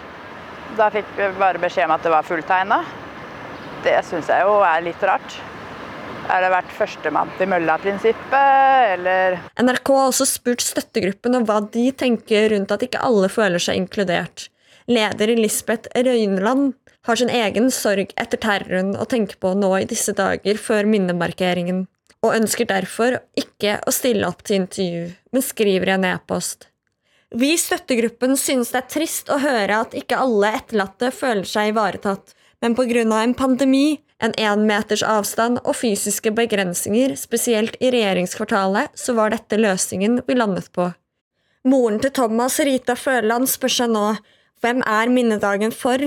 [0.75, 2.83] Da fikk vi bare beskjed om at det var fulltegna.
[3.87, 5.39] Det syns jeg jo er litt rart.
[6.33, 11.91] Er det vært førstemann til mølla-prinsippet, eller NRK har også spurt støttegruppen om hva de
[11.93, 14.49] tenker rundt at ikke alle føler seg inkludert.
[14.89, 16.73] Leder Lisbeth Røyneland
[17.05, 21.85] har sin egen sorg etter terroren å tenke på nå i disse dager før minnemarkeringen,
[22.25, 26.71] og ønsker derfor ikke å stille opp til intervju, men skriver i en e-post.
[27.35, 31.73] Vi i støttegruppen synes det er trist å høre at ikke alle etterlatte føler seg
[31.73, 32.33] ivaretatt,
[32.65, 33.05] men pga.
[33.21, 39.59] en pandemi en én meters avstand og fysiske begrensninger, spesielt i regjeringskvartalet, så var dette
[39.61, 40.89] løsningen vi landet på.
[41.69, 44.07] Moren til Thomas, Rita Føland, spør seg nå
[44.65, 46.01] hvem er minnedagen for?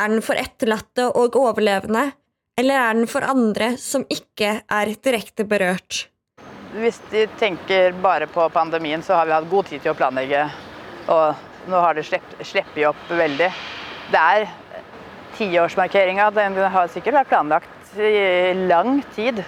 [0.00, 2.12] Er den for etterlatte og overlevende,
[2.58, 6.04] eller er den for andre som ikke er direkte berørt?
[6.78, 10.46] Hvis de tenker bare på pandemien, så har vi hatt god tid til å planlegge.
[11.10, 13.50] Og nå har det sluppet opp veldig.
[14.10, 14.46] Det er
[15.40, 19.42] tiårsmarkeringa den har sikkert vært planlagt i lang tid.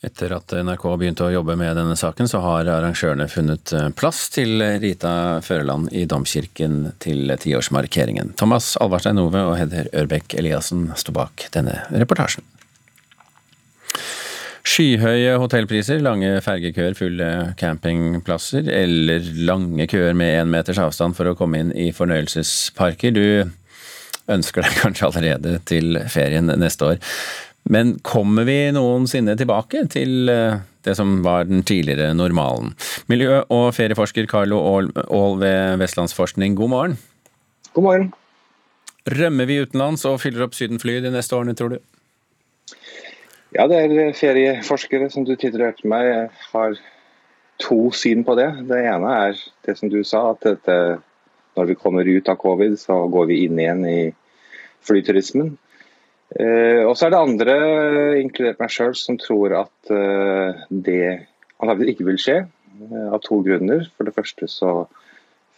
[0.00, 4.22] Etter at NRK begynte å jobbe med denne saken, så har arrangørene funnet eh, plass
[4.32, 5.12] til Rita
[5.44, 8.32] Føreland i Domkirken til tiårsmarkeringen.
[8.40, 12.46] Thomas Alvarstein Ove og Heder Ørbekk Eliassen sto bak denne reportasjen.
[14.60, 17.28] Skyhøye hotellpriser, lange fergekøer, fulle
[17.60, 23.14] campingplasser eller lange køer med én meters avstand for å komme inn i fornøyelsesparker.
[23.16, 27.00] Du ønsker deg kanskje allerede til ferien neste år.
[27.70, 32.72] Men kommer vi noensinne tilbake til eh, det som var den tidligere normalen?
[33.12, 36.98] Miljø- og ferieforsker Carlo Aall ved Vestlandsforskning, god morgen.
[37.76, 38.10] God morgen.
[39.10, 41.80] Rømmer vi utenlands og fyller opp sydenfly de neste årene, tror du?
[43.56, 46.76] Ja, det er ferieforskere som du titulerte meg, har
[47.60, 48.48] to syn på det.
[48.68, 50.76] Det ene er det som du sa, at dette,
[51.58, 53.98] når vi kommer ut av covid, så går vi inn igjen i
[54.86, 55.56] flyturismen.
[56.38, 57.58] Eh, og så er det andre,
[58.22, 61.02] inkludert meg sjøl, som tror at eh, det
[61.58, 62.38] antakelig ikke vil skje.
[62.80, 63.84] Eh, av to grunner.
[63.96, 64.72] For det første så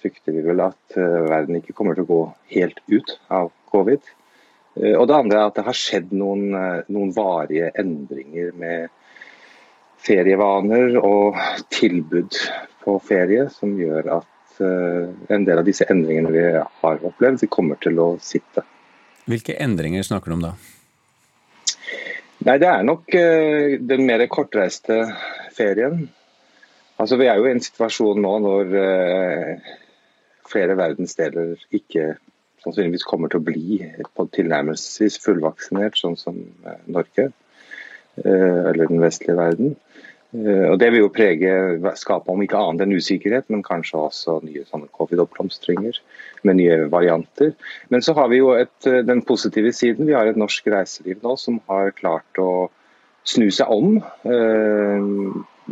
[0.02, 2.22] frykter vi vel at eh, verden ikke kommer til å gå
[2.56, 4.00] helt ut av covid.
[4.74, 8.92] Eh, og det andre er at det har skjedd noen, eh, noen varige endringer med
[10.02, 11.38] ferievaner og
[11.70, 12.38] tilbud
[12.82, 17.50] på ferie, som gjør at eh, en del av disse endringene vi har opplevd, de
[17.52, 18.64] kommer til å sitte.
[19.30, 20.56] Hvilke endringer snakker du om da?
[22.42, 23.06] Nei, Det er nok
[23.86, 24.96] den mer kortreiste
[25.54, 26.08] ferien.
[26.98, 28.72] Altså, Vi er jo i en situasjon nå når
[30.50, 32.16] flere verdensdeler ikke
[32.62, 33.78] sannsynligvis kommer til å bli
[34.36, 39.74] tilnærmelsesvis fullvaksinert, sånn som eh, Norge eh, eller den vestlige verden.
[40.32, 41.54] Eh, og Det vil jo prege
[42.00, 44.64] skape om ikke annet enn usikkerhet, men kanskje også nye
[44.98, 45.98] covid-oppblomstringer
[46.46, 47.54] med nye varianter.
[47.90, 50.06] Men så har vi jo et, den positive siden.
[50.06, 52.70] Vi har et norsk reiseliv nå som har klart å
[53.28, 54.00] snu seg om.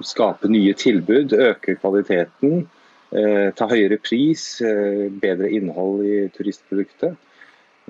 [0.07, 2.69] Skape nye tilbud, øke kvaliteten
[3.11, 7.17] ta høyere pris, eh, bedre innhold i turistproduktet.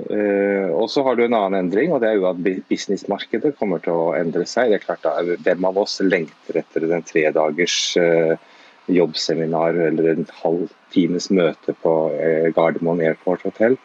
[0.00, 3.82] Eh, og så har du en annen endring, og det er jo at businessmarkedet kommer
[3.84, 4.70] til å endre seg.
[4.70, 7.76] Det er klart da, Hvem av oss lengter etter den tredagers
[8.90, 11.92] jobbseminar eller en halv times møte på
[12.56, 13.76] Gardermoen Airport Hotel?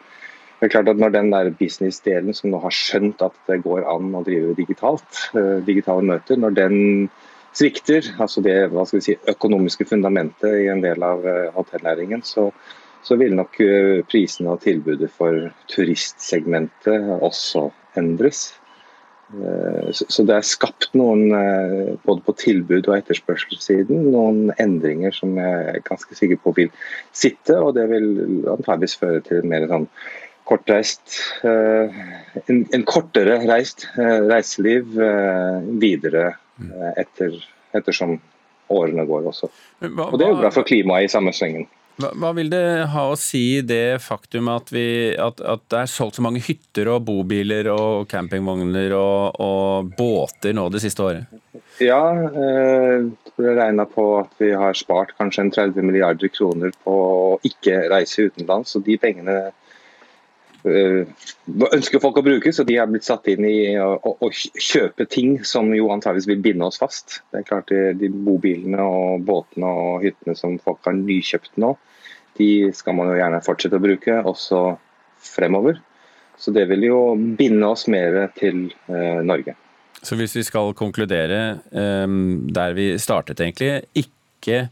[0.56, 3.84] Det er klart at Når den der business-delen som nå har skjønt at det går
[3.92, 7.10] an å drive digitalt, eh, digitale møter, når den
[7.56, 8.56] svikter, altså det
[9.04, 12.50] si, økonomiske fundamentet i en del av eh, hotellnæringen, så,
[13.06, 18.52] så vil nok eh, prisene og tilbudet for turistsegmentet også endres.
[19.90, 21.32] Så det er skapt noen,
[22.06, 26.70] både på tilbud- og etterspørselssiden, noen endringer som jeg er ganske sikker på vil
[27.10, 27.56] sitte.
[27.58, 28.06] Og det vil
[28.52, 29.88] antageligvis føre til mer sånn
[30.46, 32.00] kortreist eh,
[32.46, 36.28] en, en, kortere reist eh, reiseliv eh, videre
[36.96, 37.34] etter,
[37.76, 38.18] ettersom
[38.72, 39.50] årene går også.
[39.82, 41.68] Og Det er jo bra for klimaet i samme slengen.
[41.96, 42.60] Hva, hva, vil det
[42.92, 46.90] ha å si det faktum at, vi, at, at, det er solgt så mange hytter
[46.92, 51.38] og bobiler og campingvogner og, og båter nå det siste året?
[51.80, 53.06] Ja, eh,
[53.40, 57.86] det regna på at vi har spart kanskje en 30 milliarder kroner på å ikke
[57.92, 58.76] reise utenlands.
[58.76, 59.65] og de pengene Eh,
[60.66, 65.38] ønsker folk å bruke, så de har blitt satt inn i å, å kjøpe ting
[65.46, 67.20] som jo antageligvis vil binde oss fast.
[67.30, 71.74] Det er klart de, de Bobilene og båtene og hyttene som folk har nykjøpt nå,
[72.36, 74.64] de skal man jo gjerne fortsette å bruke også
[75.24, 75.78] fremover.
[76.36, 79.56] Så det vil jo binde oss mer til eh, Norge.
[80.04, 81.40] Så hvis vi skal konkludere
[81.72, 82.16] eh,
[82.52, 84.66] der vi startet egentlig, ikke Eh,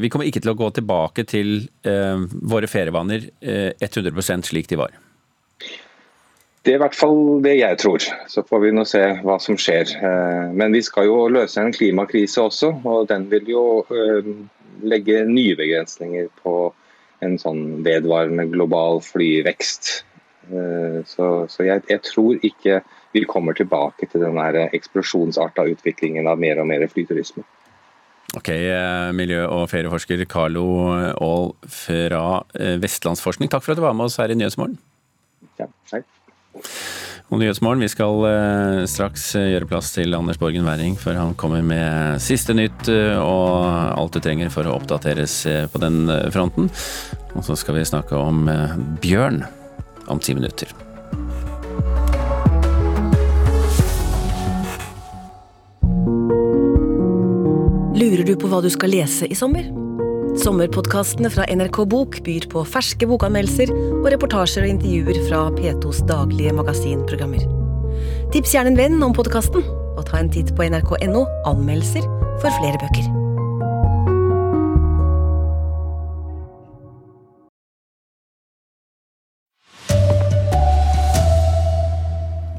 [0.00, 1.54] vi kommer ikke til å gå tilbake til
[1.88, 4.94] eh, våre ferievaner 100 eh, slik de var.
[6.64, 8.04] Det er i hvert fall det jeg tror.
[8.28, 9.90] Så får vi nå se hva som skjer.
[10.56, 13.64] Men vi skal jo løse en klimakrise også, og den vil jo
[14.80, 16.54] legge nye begrensninger på
[17.24, 19.90] en sånn vedvarende global flyvekst.
[21.04, 22.80] Så, så jeg, jeg, tror ikke
[23.12, 27.44] vi kommer tilbake til den eksplosjonsarta utviklingen av mer og mer flyturisme.
[28.34, 30.64] Ok, eh, miljø- og ferieforsker Carlo
[31.12, 32.24] Aall fra
[32.58, 34.76] eh, Vestlandsforskning, takk for at du var med oss her i Nyhetsmorgen.
[35.60, 36.08] Ja, takk.
[37.30, 41.62] Og Nyhetsmorgen, vi skal eh, straks gjøre plass til Anders Borgen Werring, før han kommer
[41.64, 43.54] med siste nytt og
[43.94, 45.40] alt du trenger for å oppdateres
[45.72, 46.70] på den fronten.
[47.34, 48.48] Og så skal vi snakke om
[49.02, 49.44] bjørn
[50.10, 50.74] om ti minutter.
[57.94, 59.68] Lurer du på hva du skal lese i sommer?
[60.42, 66.56] Sommerpodkastene fra NRK Bok byr på ferske bokanmeldelser og reportasjer og intervjuer fra P2s daglige
[66.58, 67.46] magasinprogrammer.
[68.34, 69.62] Tips gjerne en venn om podkasten,
[69.94, 72.10] og ta en titt på nrk.no anmeldelser
[72.42, 73.23] for flere bøker.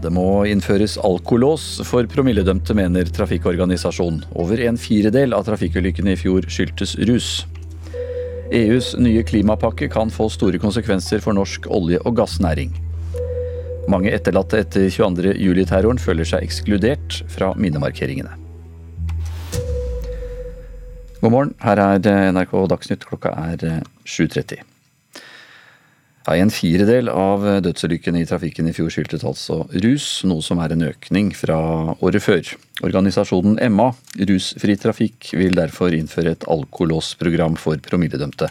[0.05, 4.19] Det må innføres alkolås for promilledømte, mener trafikkorganisasjonen.
[4.37, 7.29] Over en firedel av trafikkulykkene i fjor skyldtes rus.
[8.53, 12.75] EUs nye klimapakke kan få store konsekvenser for norsk olje- og gassnæring.
[13.89, 18.37] Mange etterlatte etter 22.07-terroren føler seg ekskludert fra minnemarkeringene.
[21.23, 23.09] God morgen, her er NRK Dagsnytt.
[23.09, 24.74] Klokka er 7.30.
[26.25, 30.73] Ja, En firedel av dødsulykkene i trafikken i fjor skyldtes altså rus, noe som er
[30.73, 31.57] en økning fra
[32.01, 32.49] året før.
[32.81, 38.49] Organisasjonen Emma, Rusfri trafikk, vil derfor innføre et alkolåsprogram for promilledømte.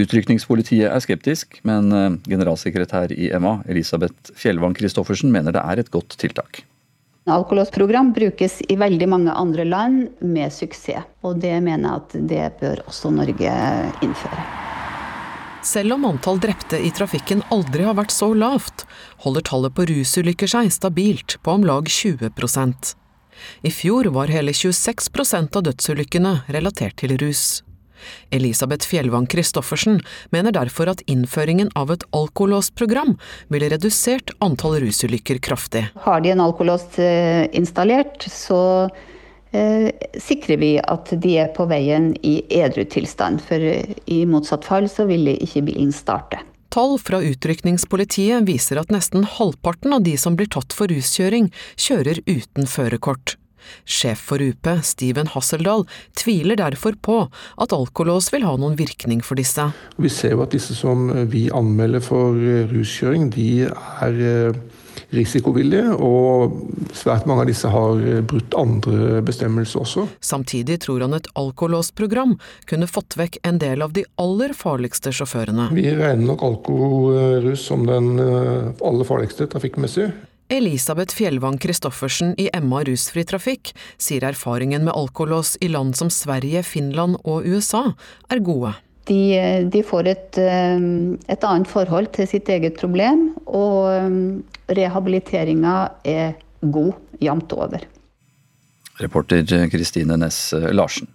[0.00, 5.92] Utrykningspolitiet er skeptisk, men eh, generalsekretær i Emma, Elisabeth Fjellvang Christoffersen, mener det er et
[5.92, 6.64] godt tiltak.
[7.30, 12.50] Alkolåsprogram brukes i veldig mange andre land med suksess, og det mener jeg at det
[12.64, 13.54] bør også Norge
[14.00, 14.69] innføre.
[15.62, 18.86] Selv om antall drepte i trafikken aldri har vært så lavt,
[19.20, 22.94] holder tallet på rusulykker seg stabilt på om lag 20%
[23.68, 27.60] I fjor var hele 26% av dødsulykkene relatert til rus.
[28.32, 30.00] Elisabeth Fjellvang Christoffersen
[30.32, 33.18] mener derfor at innføringen av et alkolåsprogram
[33.52, 35.90] ville redusert antall rusulykker kraftig.
[36.06, 38.88] Har de en alkolås eh, installert, så
[39.50, 43.42] sikrer vi at de er på veien i edru tilstand.
[43.42, 46.44] For i motsatt fall så ville ikke bilen starte.
[46.70, 52.22] Tall fra utrykningspolitiet viser at nesten halvparten av de som blir tatt for ruskjøring, kjører
[52.30, 53.34] uten førerkort.
[53.84, 55.82] Sjef for UP, Steven Hasseldal,
[56.16, 57.16] tviler derfor på
[57.60, 59.66] at alkolås vil ha noen virkning for disse.
[59.98, 62.38] Vi ser jo at disse som vi anmelder for
[62.70, 64.62] ruskjøring, de er eh,
[65.14, 66.56] risikovillige, og
[66.96, 70.06] svært mange av disse har brutt andre bestemmelser også.
[70.22, 72.36] Samtidig tror han et alkolåsprogram
[72.70, 75.70] kunne fått vekk en del av de aller farligste sjåførene.
[75.76, 80.10] Vi regner nok alkorus som den eh, aller farligste trafikkmessig.
[80.50, 83.70] Elisabeth Fjellvang Christoffersen i Emma rusfri trafikk
[84.02, 87.92] sier erfaringen med alkolås i land som Sverige, Finland og USA
[88.30, 88.74] er gode.
[89.08, 89.20] De,
[89.72, 93.88] de får et, et, annet forhold til sitt eget problem, og
[94.70, 97.86] rehabiliteringa er god jevnt over.
[99.00, 101.08] Reporter Kristine Næss Larsen.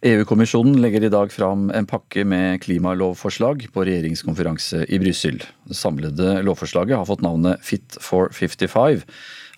[0.00, 5.42] EU-kommisjonen legger i dag fram en pakke med klimalovforslag på regjeringskonferanse i Brussel.
[5.68, 9.02] Det samlede lovforslaget har fått navnet Fit for 55.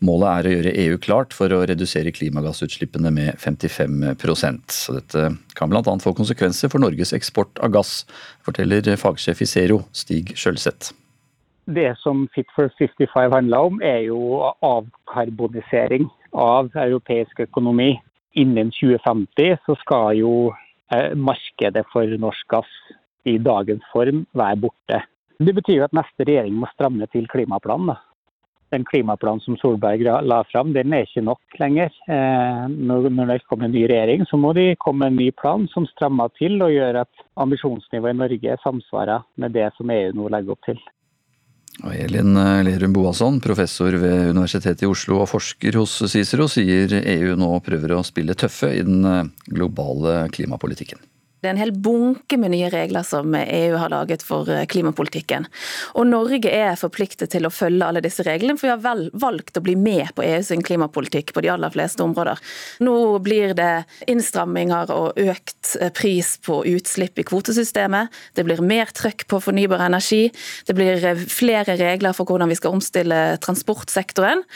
[0.03, 4.03] Målet er å gjøre EU klart for å redusere klimagassutslippene med 55
[4.67, 5.99] Så Dette kan bl.a.
[6.03, 8.05] få konsekvenser for Norges eksport av gass,
[8.43, 10.91] forteller fagsjef i Zero, Stig Sjølseth.
[11.71, 17.95] Det som Fit for 55 handler om, er jo avkarbonisering av europeisk økonomi
[18.39, 20.35] innen 2050 så skal jo
[20.95, 22.71] eh, markedet for norsk gass
[23.29, 25.03] i dagens form være borte.
[25.43, 27.93] Det betyr jo at neste regjering må stramme til klimaplanen.
[27.93, 27.99] Da.
[28.73, 31.93] Den klimaplanen som Solberg la fram, den er ikke nok lenger.
[32.09, 35.69] Eh, når det kommer en ny regjering, så må de komme med en ny plan
[35.75, 40.31] som strammer til og gjør at ambisjonsnivået i Norge samsvarer med det som EU nå
[40.33, 40.81] legger opp til.
[41.81, 46.93] Og Elin eh, Lerum Boasson, professor ved Universitetet i Oslo og forsker hos Cicero, sier
[47.01, 51.01] EU nå prøver å spille tøffe i den eh, globale klimapolitikken.
[51.43, 55.49] Det er en hel bunke med nye regler som EU har laget for eh, klimapolitikken.
[55.99, 59.59] Og Norge er forpliktet til å følge alle disse reglene, for vi har vel valgt
[59.59, 62.39] å bli med på EUs klimapolitikk på de aller fleste områder.
[62.87, 62.95] Nå
[63.27, 68.15] blir det innstramminger og økt eh, pris på utslipp i kvotesystemet.
[68.39, 70.29] Det blir mer trøkk på fornybar energi.
[70.71, 74.47] Det blir eh, flere regler for hvordan vi skal omstille transportsektoren.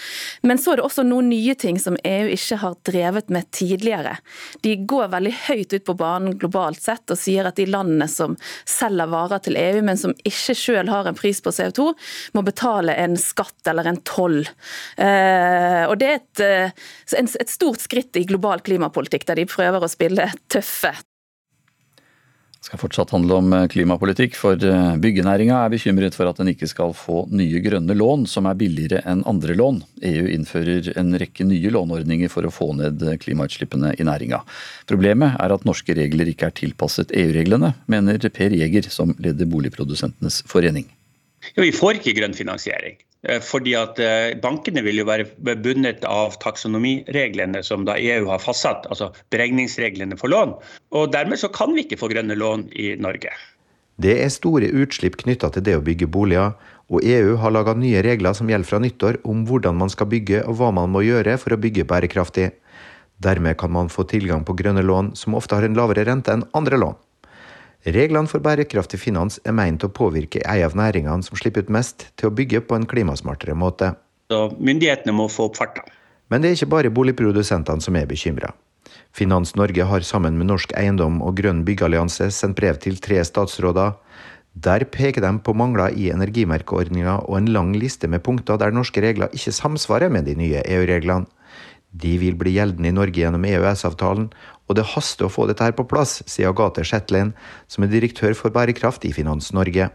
[0.47, 4.21] Men så er det også noen nye ting som EU ikke har drevet med tidligere.
[4.63, 8.09] De går veldig høyt ut på banen globalt globalt sett og sier at de landene
[8.09, 11.95] som selger varer til EU, men som ikke selv har en pris på CO2,
[12.35, 14.47] må betale en skatt eller en toll.
[14.97, 16.71] Eh, og Det er et, eh,
[17.19, 20.95] et stort skritt i global klimapolitikk, der de prøver å spille tøffe.
[22.67, 26.67] Skal fortsatt handle om eh, klimapolitikk, for eh, byggenæringa er bekymret for at den ikke
[26.67, 29.79] skal få nye grønne lån som er billigere enn andre lån.
[30.11, 34.43] EU innfører en rekke nye låneordninger for å få ned klimautslippene i næringa.
[34.91, 40.43] Problemet er at norske regler ikke er tilpasset EU-reglene, mener Per Jeger, som leder Boligprodusentenes
[40.51, 40.91] forening.
[41.55, 42.99] Jo, vi får ikke grønn finansiering.
[43.27, 45.27] Eh, fordi at eh, Bankene vil jo være
[45.59, 50.55] bundet av taksonomireglene som da EU har fastsatt, altså beregningsreglene for lån.
[50.95, 53.35] Og Dermed så kan vi ikke få grønne lån i Norge.
[53.97, 56.53] Det er store utslipp knytta til det å bygge boliger,
[56.93, 60.45] og EU har laga nye regler som gjelder fra nyttår om hvordan man skal bygge
[60.47, 62.51] og hva man må gjøre for å bygge bærekraftig.
[63.25, 66.45] Dermed kan man få tilgang på grønne lån som ofte har en lavere rente enn
[66.55, 66.99] andre lån.
[67.85, 72.09] Reglene for bærekraftig finans er meint å påvirke ei av næringene som slipper ut mest,
[72.17, 73.93] til å bygge på en klimasmartere måte.
[74.33, 75.85] Så myndighetene må få opp farta.
[76.31, 78.51] Men det er ikke bare boligprodusentene som er bekymra.
[79.17, 83.95] Finans Norge har sammen med Norsk Eiendom og Grønn byggallianse sendt brev til tre statsråder.
[84.57, 89.03] Der peker de på mangler i energimerkeordninga og en lang liste med punkter der norske
[89.05, 91.29] regler ikke samsvarer med de nye EU-reglene.
[92.03, 94.31] De vil bli gjeldende i Norge gjennom EØS-avtalen,
[94.67, 97.37] og det haster å få dette her på plass, sier Agathe Shetland,
[97.71, 99.89] som er direktør for bærekraft i Finans Norge.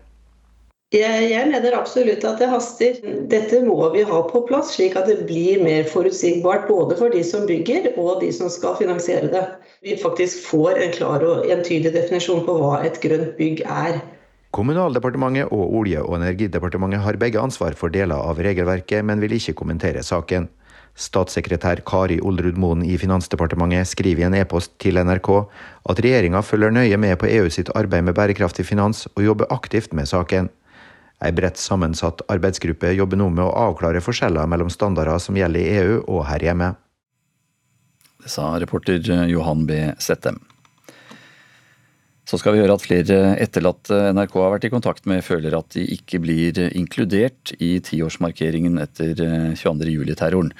[0.92, 2.98] Jeg mener absolutt at det haster.
[3.32, 7.22] Dette må vi ha på plass, slik at det blir mer forutsigbart både for de
[7.24, 9.46] som bygger og de som skal finansiere det.
[9.88, 14.02] Vi faktisk får en klar og entydig definisjon på hva et grønt bygg er.
[14.52, 19.56] Kommunaldepartementet og Olje- og energidepartementet har begge ansvar for deler av regelverket, men vil ikke
[19.64, 20.50] kommentere saken.
[20.97, 25.30] Statssekretær Kari Olrud Moen i Finansdepartementet skriver i en e-post til NRK
[25.89, 29.95] at regjeringa følger nøye med på EU sitt arbeid med bærekraftig finans, og jobber aktivt
[29.97, 30.51] med saken.
[31.21, 35.82] Ei bredt sammensatt arbeidsgruppe jobber nå med å avklare forskjeller mellom standarder som gjelder i
[35.82, 36.73] EU og her hjemme.
[38.21, 39.84] Det sa reporter Johan B.
[40.01, 40.41] Settem.
[42.32, 45.74] Så skal vi høre at flere etterlatte NRK har vært i kontakt med, føler at
[45.76, 49.20] de ikke blir inkludert i tiårsmarkeringen etter
[49.60, 50.54] 22.07-terroren.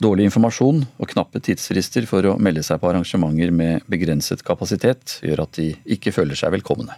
[0.00, 5.44] Dårlig informasjon og knappe tidsfrister for å melde seg på arrangementer med begrenset kapasitet gjør
[5.44, 6.96] at de ikke føler seg velkomne.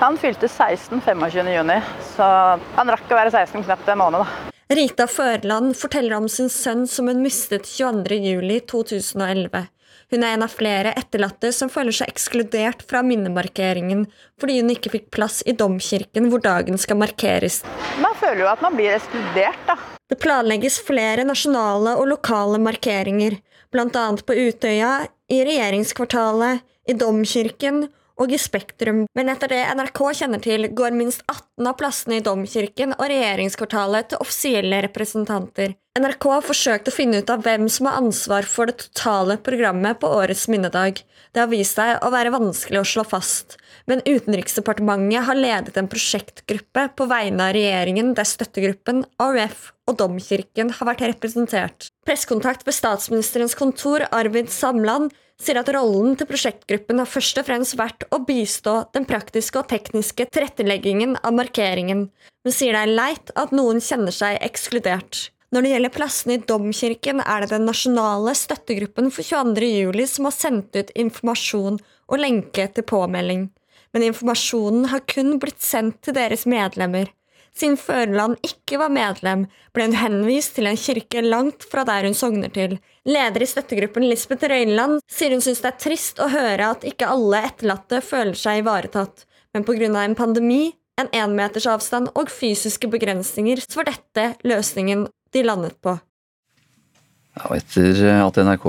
[0.00, 2.30] Han fylte 16 25.6, så
[2.78, 4.24] han rakk å være 16 knapt en måned.
[4.24, 4.54] da.
[4.72, 9.68] Rita Førland forteller om sin sønn som hun mistet 22.07.2011.
[10.10, 14.08] Hun er en av flere etterlatte som føler seg ekskludert fra minnemarkeringen
[14.42, 17.60] fordi hun ikke fikk plass i domkirken hvor dagen skal markeres.
[18.02, 19.78] Man føler jo at man blir ekskludert, da.
[20.10, 23.36] Det planlegges flere nasjonale og lokale markeringer,
[23.70, 24.06] bl.a.
[24.26, 27.84] på Utøya, i regjeringskvartalet, i domkirken
[28.20, 29.04] og i Spektrum.
[29.16, 34.12] Men etter det NRK kjenner til, går minst 18 av plassene i Domkirken og regjeringskvartalet
[34.12, 35.76] til offisielle representanter.
[35.98, 39.98] NRK har forsøkt å finne ut av hvem som har ansvar for det totale programmet
[40.00, 41.02] på årets minnedag.
[41.34, 43.59] Det har vist seg å være vanskelig å slå fast.
[43.90, 50.70] Men Utenriksdepartementet har ledet en prosjektgruppe på vegne av regjeringen der støttegruppen, AUF og Domkirken
[50.76, 51.88] har vært representert.
[52.06, 55.10] Pressekontakt ved statsministerens kontor, Arvid Samland,
[55.40, 59.70] sier at rollen til prosjektgruppen har først og fremst vært å bistå den praktiske og
[59.72, 62.06] tekniske tilretteleggingen av markeringen,
[62.44, 65.30] men sier det er leit at noen kjenner seg ekskludert.
[65.50, 69.70] Når det gjelder plassene i Domkirken, er det den nasjonale støttegruppen for 22.
[69.80, 73.48] juli som har sendt ut informasjon og lenke til påmelding
[73.94, 77.10] men informasjonen har kun blitt sendt til deres medlemmer.
[77.56, 82.14] Siden Førland ikke var medlem, ble hun henvist til en kirke langt fra der hun
[82.16, 82.76] sogner til.
[83.08, 87.10] Leder i støttegruppen Lisbeth Røyneland sier hun syns det er trist å høre at ikke
[87.10, 89.90] alle etterlatte føler seg ivaretatt, men pga.
[90.04, 95.98] en pandemi, en énmetersavstand og fysiske begrensninger, så var dette løsningen de landet på.
[97.38, 98.64] Ja, etter at NRK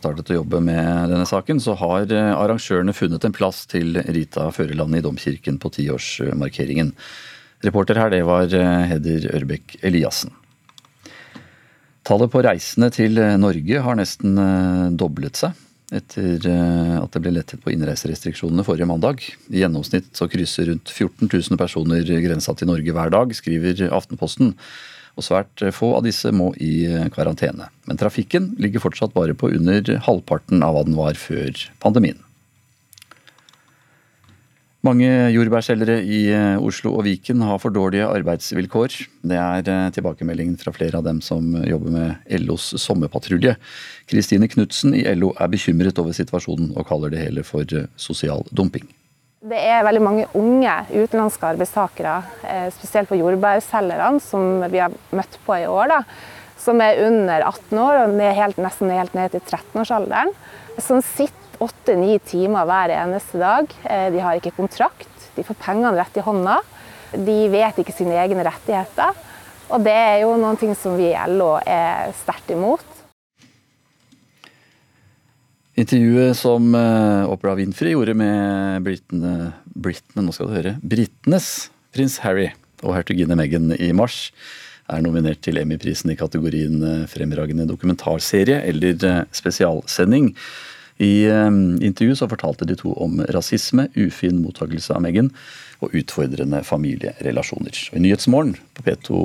[0.00, 4.98] startet å jobbe med denne saken, så har arrangørene funnet en plass til Rita Føreland
[4.98, 6.90] i Domkirken på tiårsmarkeringen.
[7.64, 10.34] Reporter her, det var Heder Ørbekk Eliassen.
[12.04, 14.34] Tallet på reisende til Norge har nesten
[14.98, 15.54] doblet seg
[15.94, 16.42] etter
[16.98, 19.22] at det ble lettet på innreiserestriksjonene forrige mandag.
[19.52, 24.56] I gjennomsnitt så krysser rundt 14 000 personer grensa til Norge hver dag, skriver Aftenposten
[25.14, 27.70] og svært få av disse må i karantene.
[27.88, 32.18] Men trafikken ligger fortsatt bare på under halvparten av hva den var før pandemien.
[34.84, 36.18] Mange jordbærselgere i
[36.60, 38.98] Oslo og Viken har for dårlige arbeidsvilkår.
[39.24, 43.54] Det er tilbakemeldingen fra flere av dem som jobber med LOs sommerpatrulje.
[44.10, 47.64] Kristine Knutsen i LO er bekymret over situasjonen og kaller det hele for
[47.96, 48.84] sosial dumping.
[49.44, 52.14] Det er veldig mange unge utenlandske arbeidstakere,
[52.72, 55.98] spesielt på jordbærselgerne, som vi har møtt på i år, da,
[56.64, 60.32] som er under 18 år og ned helt, nesten helt ned til 13-årsalderen.
[60.80, 63.68] Som sitter åtte-ni timer hver eneste dag.
[64.16, 66.56] De har ikke kontrakt, de får pengene rett i hånda.
[67.12, 69.12] De vet ikke sine egne rettigheter.
[69.68, 72.93] Og det er jo noen ting som vi i LO er sterkt imot.
[75.74, 81.48] Intervjuet som Oprah Winfrey gjorde med britene, britene nå skal du høre, britenes
[81.94, 82.52] prins Harry
[82.84, 84.28] og hertuginne Meghan i mars,
[84.92, 86.78] er nominert til Emmy-prisen i kategorien
[87.10, 90.34] fremragende dokumentarserie eller spesialsending.
[91.02, 91.26] I
[91.82, 95.32] intervjuet så fortalte de to om rasisme, ufin mottakelse av Meghan
[95.82, 97.80] og utfordrende familierelasjoner.
[97.90, 99.18] Og I Nyhetsmorgen på P2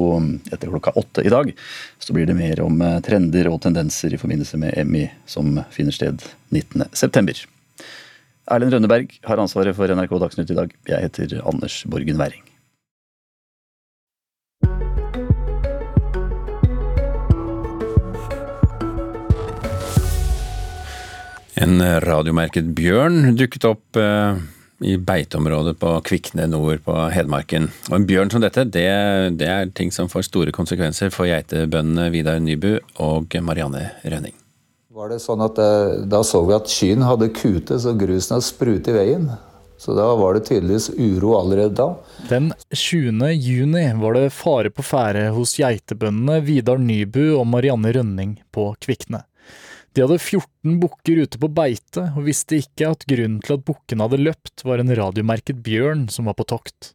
[0.49, 1.53] etter klokka åtte i dag
[2.01, 6.25] så blir det mer om trender og tendenser i forbindelse med Emmy som finner sted
[6.49, 7.45] 19.9.
[8.49, 10.73] Erlend Rønneberg har ansvaret for NRK Dagsnytt i dag.
[10.89, 12.48] Jeg heter Anders Borgen Werring.
[21.59, 24.37] En radiomerket bjørn dukket opp eh,
[24.79, 27.67] i beiteområdet på Kvikne nord på Hedmarken.
[27.89, 28.85] Og en bjørn som dette, det,
[29.41, 34.37] det er ting som får store konsekvenser for geitebøndene Vidar Nybu og Marianne Rønning.
[34.95, 35.59] Var det sånn at
[36.11, 39.29] Da så vi at skyen hadde kute så grusen hadde sprutet i veien.
[39.79, 41.93] Så da var det tydeligvis uro allerede da.
[42.27, 43.29] Den 20.
[43.35, 49.23] juni var det fare på ferde hos geitebøndene Vidar Nybu og Marianne Rønning på Kvikne.
[49.93, 54.05] De hadde 14 bukker ute på beite, og visste ikke at grunnen til at bukkene
[54.05, 56.93] hadde løpt, var en radiomerket bjørn som var på tokt.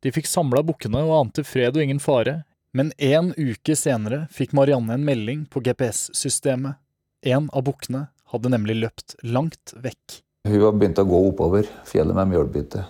[0.00, 2.40] De fikk samla bukkene og ante fred og ingen fare,
[2.72, 6.78] men en uke senere fikk Marianne en melding på GPS-systemet.
[7.26, 10.20] En av bukkene hadde nemlig løpt langt vekk.
[10.48, 12.86] Hun var begynt å gå oppover fjellet med mjølbytte.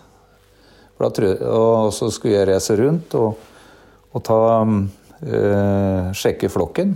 [1.01, 3.41] Og så skulle jeg reise rundt og,
[4.13, 6.93] og ta, øh, sjekke flokken.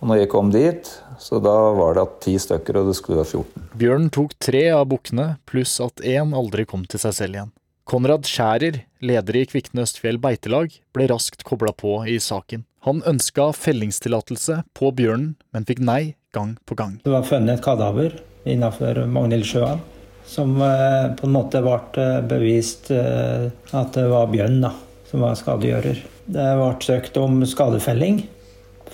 [0.00, 0.88] Og når jeg kom dit,
[1.20, 3.70] så da var det ti stykker, og det skulle være 14.
[3.80, 7.52] Bjørn tok tre av bukkene, pluss at én aldri kom til seg selv igjen.
[7.90, 12.64] Konrad Skjærer, leder i Kvikne Østfjell beitelag, ble raskt kobla på i saken.
[12.86, 17.00] Han ønska fellingstillatelse på bjørnen, men fikk nei gang på gang.
[17.04, 18.14] Det var funnet et kadaver
[18.48, 19.82] innenfor Magnhildsjøen
[20.30, 24.70] som på en måte ble bevist at det var bjørn da,
[25.10, 26.02] som var skadegjører.
[26.30, 28.22] Det ble søkt om skadefelling.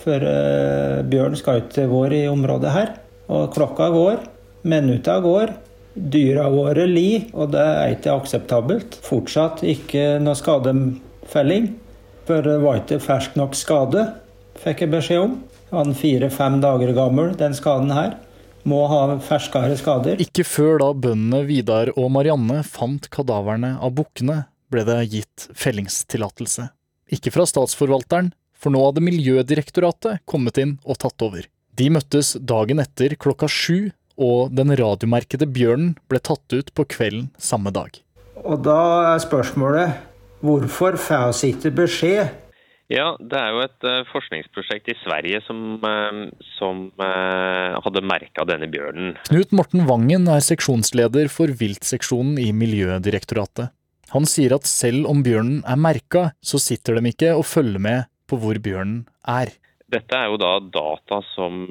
[0.07, 2.93] For uh, bjørn skal ut til vår i området her.
[3.27, 4.21] Og klokka går,
[4.71, 5.51] minutta går,
[5.97, 9.01] dyra våre li, og det er ikke akseptabelt.
[9.03, 11.73] Fortsatt ikke noe skadefelling,
[12.29, 14.07] for det var ikke fersk nok skade,
[14.63, 15.37] fikk jeg beskjed om.
[15.73, 18.15] Han fire-fem dager gammel, den skaden her.
[18.67, 20.21] Må ha ferskere skader.
[20.23, 26.67] Ikke før da bøndene Vidar og Marianne fant kadaverne av bukkene, ble det gitt fellingstillatelse.
[27.15, 31.47] Ikke fra statsforvalteren, for nå hadde Miljødirektoratet kommet inn og tatt over.
[31.77, 37.29] De møttes dagen etter klokka sju og den radiomerkede bjørnen ble tatt ut på kvelden
[37.37, 37.93] samme dag.
[38.47, 38.81] Og da
[39.13, 40.01] er spørsmålet
[40.45, 42.43] hvorfor får vi ikke beskjed?
[42.93, 48.47] Ja, Det er jo et uh, forskningsprosjekt i Sverige som, uh, som uh, hadde merka
[48.47, 49.17] denne bjørnen.
[49.27, 53.75] Knut Morten Vangen er seksjonsleder for viltseksjonen i Miljødirektoratet.
[54.15, 58.07] Han sier at selv om bjørnen er merka, så sitter de ikke og følger med
[58.29, 59.55] på hvor bjørnen er.
[59.87, 61.69] Dette er jo da data som,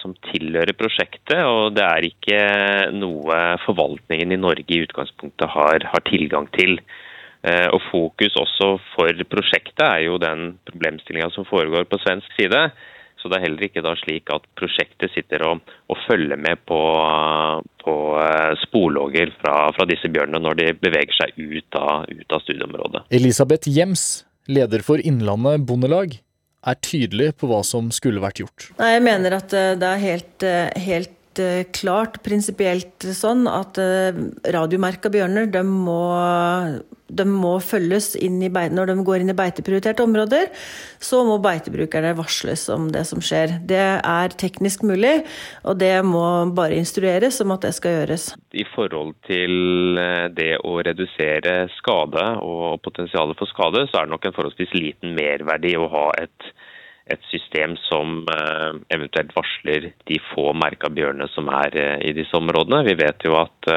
[0.00, 2.38] som, tilhører prosjektet, og det er ikke
[2.96, 3.36] noe
[3.66, 6.78] forvaltningen i Norge i utgangspunktet har, har tilgang til.
[7.46, 12.70] Eh, og Fokus også for prosjektet er jo den problemstillinga som foregår på svensk side.
[13.18, 16.78] Så det er heller ikke da slik at prosjektet sitter og, og følger med på,
[17.82, 22.44] på eh, sporlogger fra, fra, disse bjørnene når de beveger seg ut av, ut av
[22.44, 23.06] studieområdet.
[23.14, 24.06] Elisabeth Jems,
[24.48, 26.18] leder for Innlandet Bondelag,
[26.68, 28.70] er tydelig på hva som skulle vært gjort.
[28.80, 30.48] Nei, Jeg mener at eh, det er helt,
[30.88, 31.14] helt
[31.76, 33.78] klart prinsipielt sånn at
[34.54, 36.02] radiomerka bjørner de må
[37.08, 40.50] de må følges i når de går inn i beiteprioriterte områder,
[41.00, 43.58] så må beitebrukerne varsles om det som skjer.
[43.68, 45.22] Det er teknisk mulig,
[45.64, 46.22] og det må
[46.56, 48.30] bare instrueres om at det skal gjøres.
[48.52, 54.16] I forhold til eh, det å redusere skade og potensialet for skade, så er det
[54.16, 56.52] nok en forholdsvis liten merverdi å ha et
[57.12, 62.36] et system som eh, eventuelt varsler de få merka bjørnene som er eh, i disse
[62.36, 62.84] områdene.
[62.88, 63.70] Vi vet jo at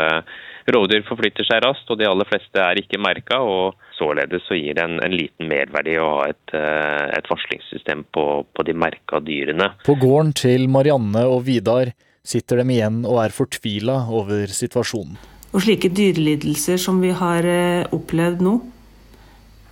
[0.70, 3.40] Rovdyr forflytter seg raskt, og de aller fleste er ikke merka.
[3.42, 8.06] og Således så gir det en, en liten merverdi å ha et, eh, et varslingssystem
[8.14, 9.72] på, på de merka dyrene.
[9.86, 15.18] På gården til Marianne og Vidar sitter de igjen og er fortvila over situasjonen.
[15.52, 18.56] Og slike dyrelidelser som vi har eh, opplevd nå,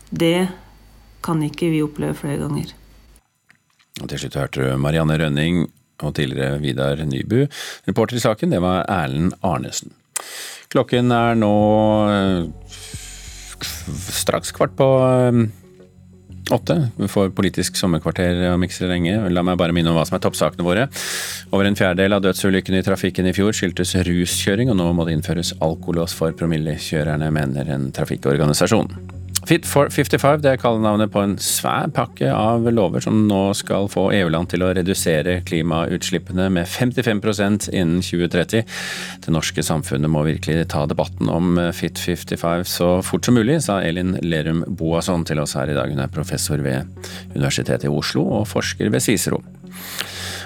[0.09, 0.49] det
[1.23, 2.73] kan ikke vi oppleve flere ganger.
[3.99, 5.65] Og til slutt hørte du Marianne Rønning
[5.99, 7.45] og tidligere Vidar Nybu.
[7.87, 9.91] Reporter i saken, det var Erlend Arnesen.
[10.69, 11.55] Klokken er nå
[12.13, 12.75] eh,
[14.13, 15.41] straks kvart på eh,
[16.53, 16.77] åtte.
[16.97, 19.17] Vi får politisk sommerkvarter om ikke så lenge.
[19.33, 20.87] La meg bare minne om hva som er toppsakene våre.
[21.51, 25.17] Over en fjerdedel av dødsulykkene i trafikken i fjor skyldtes ruskjøring, og nå må det
[25.17, 29.18] innføres alkolås for promillekjørerne, mener en trafikkorganisasjon.
[29.49, 33.87] Fit for 55 det er kallenavnet på en svær pakke av lover som nå skal
[33.89, 38.67] få EU-land til å redusere klimautslippene med 55% innen 2030.
[39.25, 43.79] Det norske samfunnet må virkelig ta debatten om Fit 55 så fort som mulig, sa
[43.81, 45.89] Elin Lerum Boasson til oss her i dag.
[45.89, 46.85] Hun er professor ved
[47.33, 49.41] Universitetet i Oslo og forsker ved Cicero.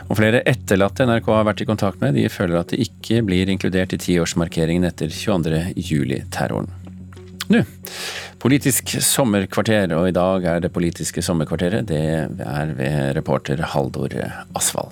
[0.08, 3.52] Og flere etterlatte NRK har vært i kontakt med, de føler at de ikke blir
[3.52, 6.83] inkludert i tiårsmarkeringen etter 22.
[7.52, 7.60] Nå,
[8.44, 11.88] Politisk sommerkvarter, og i dag er det Politiske sommerkvarteret.
[11.88, 12.00] Det
[12.44, 14.16] er ved reporter Haldor
[14.56, 14.92] Asvald.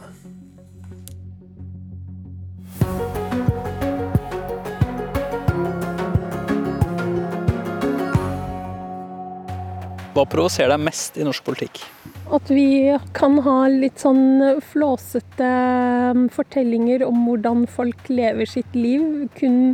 [10.12, 11.80] Hva provoserer deg mest i norsk politikk?
[12.32, 15.48] At vi kan ha litt sånn flåsete
[16.16, 19.04] um, fortellinger om hvordan folk lever sitt liv,
[19.36, 19.74] kun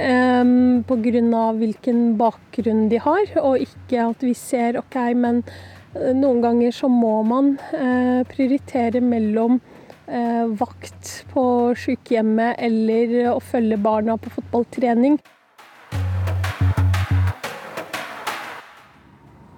[0.00, 1.42] um, pga.
[1.58, 6.88] hvilken bakgrunn de har, og ikke at vi ser OK, men uh, noen ganger så
[6.88, 9.60] må man uh, prioritere mellom
[10.08, 11.44] uh, vakt på
[11.76, 15.20] sykehjemmet eller å følge barna på fotballtrening.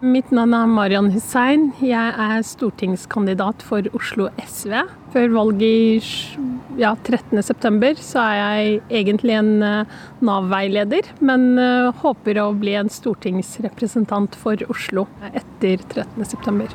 [0.00, 1.66] Mitt navn er Marian Hussein.
[1.84, 4.72] Jeg er stortingskandidat for Oslo SV.
[5.12, 12.40] Før valget i ja, 13.9 så er jeg egentlig en eh, Nav-veileder, men eh, håper
[12.40, 16.72] å bli en stortingsrepresentant for Oslo etter 13.9.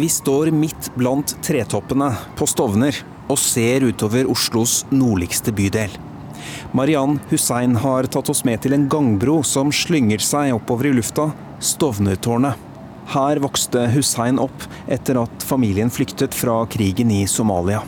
[0.00, 5.92] Vi står midt blant tretoppene på Stovner og ser utover Oslos nordligste bydel.
[6.76, 11.30] Mariann Hussein har tatt oss med til en gangbro som slynger seg oppover i lufta,
[11.60, 12.66] Stovnertårnet.
[13.10, 17.82] Her vokste Hussein opp etter at familien flyktet fra krigen i Somalia.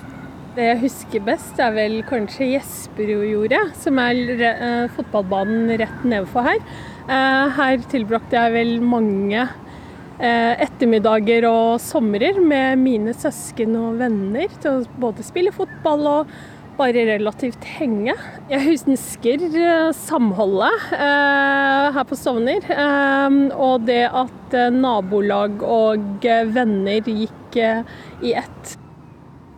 [0.53, 6.59] Det jeg husker best, er vel kanskje Jesperudjordet, som er uh, fotballbanen rett nedenfor her.
[7.07, 14.53] Uh, her tilbrakte jeg vel mange uh, ettermiddager og somrer med mine søsken og venner
[14.59, 16.37] til å både spille fotball og
[16.83, 18.15] bare relativt henge.
[18.51, 22.67] Jeg husker eh, samholdet eh, her på Stovner.
[22.67, 28.77] Eh, og det at nabolag og venner gikk i ett.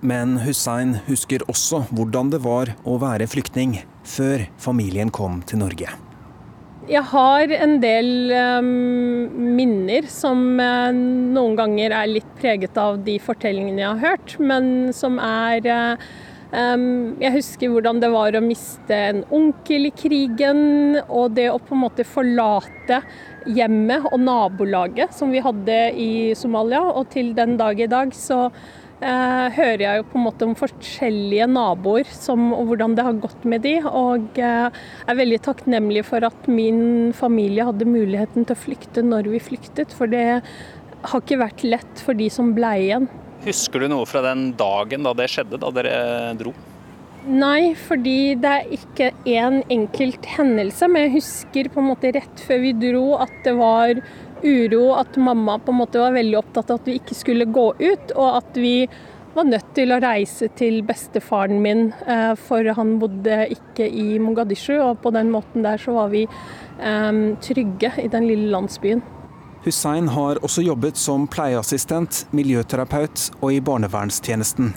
[0.04, 5.88] Men Hussein husker også hvordan det var å være flyktning før familien kom til Norge.
[6.84, 8.28] Jeg har en del
[8.60, 8.66] um,
[9.56, 14.92] minner som uh, noen ganger er litt preget av de fortellingene jeg har hørt, men
[14.92, 16.04] som er uh,
[16.54, 20.60] Jeg husker hvordan det var å miste en onkel i krigen,
[21.08, 23.00] og det å på en måte forlate
[23.50, 26.84] hjemmet og nabolaget som vi hadde i Somalia.
[26.94, 30.54] Og til den dag i dag så eh, hører jeg jo på en måte om
[30.58, 36.06] forskjellige naboer som, og hvordan det har gått med de, og eh, er veldig takknemlig
[36.06, 39.94] for at min familie hadde muligheten til å flykte når vi flyktet.
[39.96, 40.28] For det
[41.04, 43.10] har ikke vært lett for de som ble igjen.
[43.44, 45.96] Husker du noe fra den dagen da det skjedde, da dere
[46.40, 46.54] dro?
[47.24, 50.88] Nei, fordi det er ikke én enkelt hendelse.
[50.88, 54.00] Men jeg husker på en måte rett før vi dro at det var
[54.44, 57.70] uro, at mamma på en måte var veldig opptatt av at vi ikke skulle gå
[57.80, 58.74] ut, og at vi
[59.34, 64.76] var nødt til å reise til bestefaren min, eh, for han bodde ikke i Mogadishu.
[64.78, 66.26] Og på den måten der så var vi
[66.78, 69.02] um, trygge i den lille landsbyen.
[69.64, 74.74] Hussein har også jobbet som pleieassistent, miljøterapeut og i barnevernstjenesten.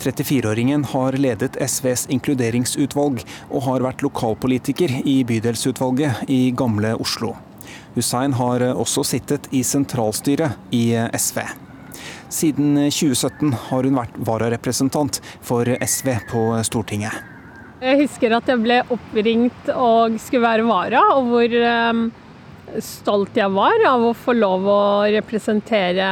[0.00, 7.34] 34-åringen har ledet SVs inkluderingsutvalg og har vært lokalpolitiker i bydelsutvalget i Gamle Oslo.
[7.96, 11.42] Hussein har også sittet i sentralstyret i SV.
[12.30, 17.18] Siden 2017 har hun vært vararepresentant for SV på Stortinget.
[17.82, 21.54] Jeg husker at jeg ble oppringt og skulle være vara, og hvor
[21.90, 22.10] um,
[22.78, 26.10] stolt jeg var av å få lov å representere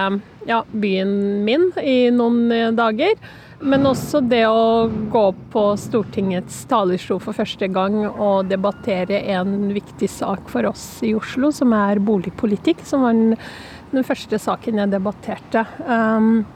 [0.48, 3.14] ja, byen min i noen dager.
[3.59, 10.06] Men også det å gå på Stortingets talerstol for første gang og debattere en viktig
[10.12, 13.34] sak for oss i Oslo, som er boligpolitikk, som var den,
[13.90, 15.66] den første saken jeg debatterte.
[15.88, 16.46] Um,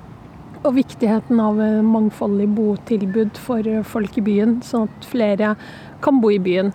[0.62, 5.56] og viktigheten av mangfoldig botilbud for folk i byen, sånn at flere
[6.04, 6.70] kan bo i byen.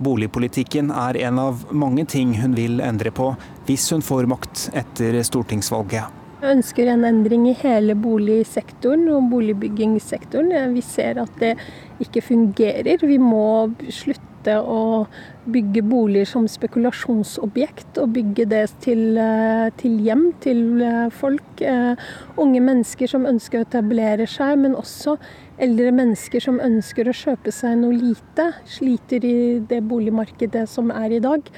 [0.00, 3.34] Boligpolitikken er en av mange ting hun vil endre på
[3.68, 6.16] hvis hun får makt etter stortingsvalget.
[6.40, 10.72] Jeg ønsker en endring i hele boligsektoren og boligbyggingssektoren.
[10.72, 11.52] Vi ser at det
[12.00, 13.04] ikke fungerer.
[13.04, 15.04] Vi må slutte å
[15.52, 21.60] bygge boliger som spekulasjonsobjekt, og bygge det til, eh, til hjem til eh, folk.
[21.60, 21.92] Eh,
[22.40, 25.18] unge mennesker som ønsker å etablere seg, men også
[25.60, 29.38] eldre mennesker som ønsker å kjøpe seg noe lite, sliter i
[29.70, 31.50] det boligmarkedet som er i dag.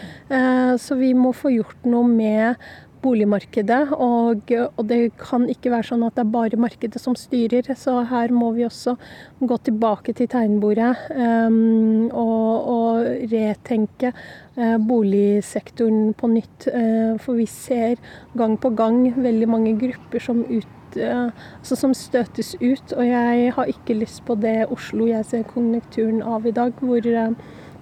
[0.82, 2.62] Så vi må få gjort noe med
[3.02, 3.92] boligmarkedet.
[3.96, 7.72] Og, og, det kan ikke være sånn at det er bare markedet som styrer.
[7.78, 8.96] Så her må vi også
[9.40, 16.68] gå tilbake til tegnbordet um, og, og, retenke uh, boligsektoren på nytt.
[17.22, 17.98] For vi ser
[18.38, 22.94] gang på gang veldig mange grupper som ut altså som støtes ut.
[22.96, 27.06] Og jeg har ikke lyst på det Oslo jeg ser konjunkturen av i dag, hvor,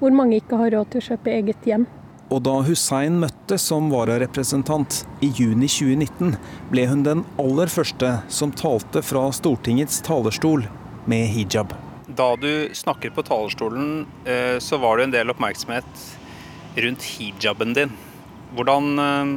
[0.01, 1.89] hvor mange ikke har råd til å kjøpe eget hjem.
[2.31, 6.37] Og da Hussein møtte som vararepresentant i juni 2019,
[6.71, 10.63] ble hun den aller første som talte fra Stortingets talerstol
[11.11, 11.75] med hijab.
[12.07, 16.07] Da du snakker på talerstolen, eh, så var det en del oppmerksomhet
[16.77, 17.97] rundt hijaben din.
[18.55, 19.35] Hvordan eh,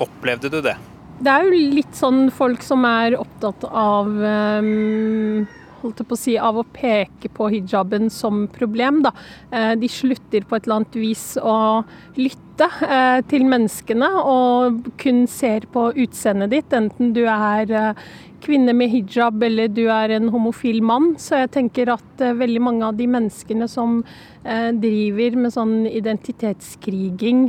[0.00, 0.78] opplevde du det?
[1.20, 5.50] Det er jo litt sånn folk som er opptatt av um
[5.82, 9.02] holdt på å si, av å peke på hijaben som problem.
[9.06, 9.12] Da.
[9.50, 11.82] Eh, de slutter på et eller annet vis å
[12.18, 18.04] lytte eh, til menneskene og kun ser på utseendet ditt, enten du er eh,
[18.42, 21.12] kvinne med hijab eller du er en homofil mann.
[21.22, 24.00] Så jeg tenker at veldig mange av de menneskene som
[24.42, 27.44] driver med sånn identitetskriging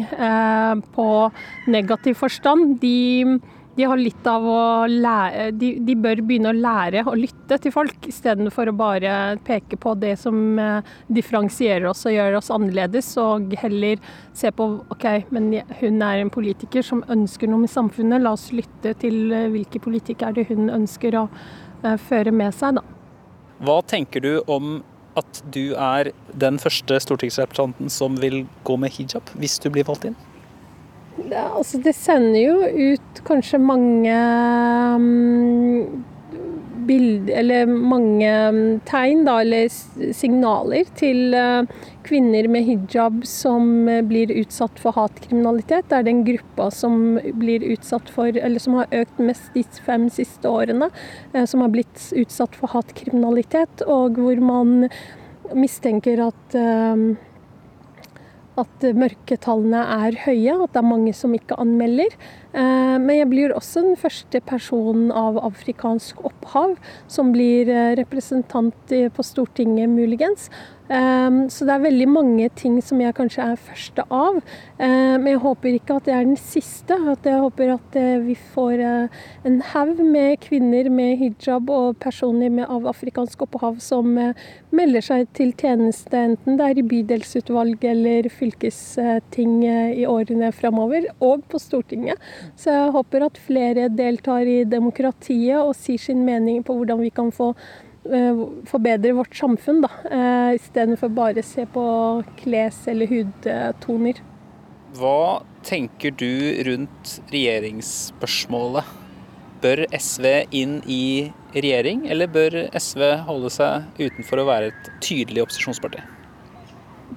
[0.93, 1.07] på
[1.74, 3.39] negativ forstand, de
[3.76, 4.59] de har litt av å
[4.89, 9.13] lære de, de, bør begynne å lære å lytte til folk, istedenfor å bare
[9.45, 14.01] peke på det som eh, differensierer oss og gjør oss annerledes, og heller
[14.38, 15.51] se på OK, men
[15.82, 19.82] hun er en politiker som ønsker noe med samfunnet, la oss lytte til eh, hvilke
[19.84, 22.84] politikk er hun ønsker å uh, føre med seg, da.
[23.63, 24.82] Hva tenker du om
[25.19, 26.09] at du er
[26.41, 30.17] den første stortingsrepresentanten som vil gå med hijab, hvis du blir valgt inn?
[31.18, 34.14] Det, altså, det sender jo ut kanskje mange
[34.97, 36.03] um,
[36.88, 39.70] bilder eller mange um, tegn, da, eller
[40.16, 41.68] signaler til uh,
[42.03, 45.89] kvinner med hijab som uh, blir utsatt for hatkriminalitet.
[45.91, 50.09] Det er den gruppa som blir utsatt for, eller som har økt mest de fem
[50.14, 50.89] siste årene,
[51.36, 54.89] uh, som har blitt utsatt for hatkriminalitet, og hvor man
[55.53, 56.55] mistenker at
[58.59, 62.13] at mørketallene er høye, at det er mange som ikke anmelder.
[62.53, 66.75] Eh, men jeg blir også den første personen av afrikansk opphav
[67.11, 70.49] som blir eh, representant på Stortinget, muligens.
[70.91, 74.39] Ehm, så det er veldig mange ting som jeg kanskje er første av.
[74.84, 76.97] Ehm, men jeg håper ikke at det er den siste.
[77.13, 81.97] At jeg håper at eh, vi får eh, en haug med kvinner med hijab og
[82.03, 84.36] personer med, av afrikansk opphav som eh,
[84.75, 91.43] melder seg til tjeneste, enten det er i bydelsutvalg eller fylkesting i årene framover, og
[91.49, 92.19] på Stortinget.
[92.59, 97.11] Så jeg håper at flere deltar i demokratiet og sier sin mening på hvordan vi
[97.13, 97.53] kan få
[98.67, 99.89] forbedre vårt samfunn, da.
[100.11, 104.19] Eh, Istedenfor bare se på kles- eller hudtoner.
[104.93, 108.83] Hva tenker du rundt regjeringsspørsmålet?
[109.63, 115.45] Bør SV inn i regjering, eller bør SV holde seg utenfor å være et tydelig
[115.45, 116.03] opposisjonsparti?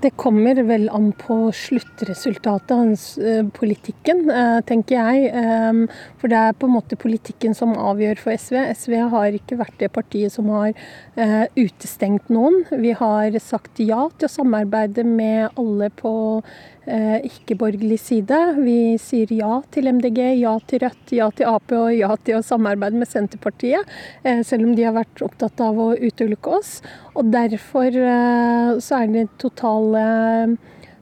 [0.03, 2.91] Det kommer vel an på sluttresultatet av
[3.23, 5.31] eh, politikken, eh, tenker jeg.
[5.31, 5.87] Ehm,
[6.21, 8.59] for det er på en måte politikken som avgjør for SV.
[8.75, 10.75] SV har ikke vært det partiet som har
[11.17, 12.65] eh, utestengt noen.
[12.83, 16.13] Vi har sagt ja til å samarbeide med alle på
[16.87, 18.41] ikke-borgerlig side.
[18.63, 22.45] Vi sier ja til MDG, ja til Rødt, ja til Ap og ja til å
[22.47, 23.97] samarbeide med Senterpartiet.
[24.47, 26.79] Selv om de har vært opptatt av å utelukke oss.
[27.17, 27.91] Og derfor
[28.83, 30.59] så er det total totale,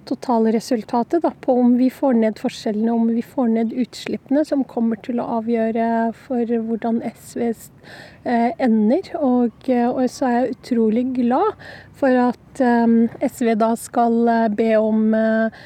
[0.08, 5.00] totalresultatet da, på om vi får ned forskjellene, om vi får ned utslippene, som kommer
[5.04, 5.86] til å avgjøre
[6.26, 9.10] for hvordan SV eh, ender.
[9.20, 11.64] Og, og, så er jeg utrolig glad
[11.98, 15.64] for at eh, SV da skal eh, be om eh,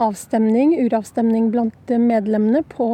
[0.00, 2.90] avstemning, uravstemning blant medlemmene på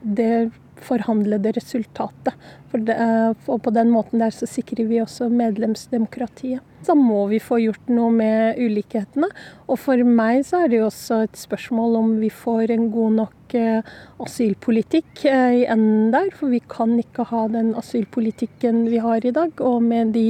[0.00, 0.50] det
[0.84, 2.34] forhandlede resultatet.
[2.70, 6.62] For det, eh, og på den måten der så sikrer vi også medlemsdemokratiet.
[6.86, 9.28] Så må vi få gjort noe med ulikhetene.
[9.68, 13.16] Og for meg så er det jo også et spørsmål om vi får en god
[13.18, 16.30] nok eh, asylpolitikk eh, i enden der.
[16.36, 19.52] For vi kan ikke ha den asylpolitikken vi har i dag.
[19.60, 20.28] Og med de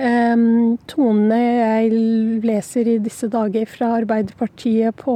[0.00, 1.88] tonene jeg
[2.46, 5.12] leser i disse dager fra Arbeiderpartiet på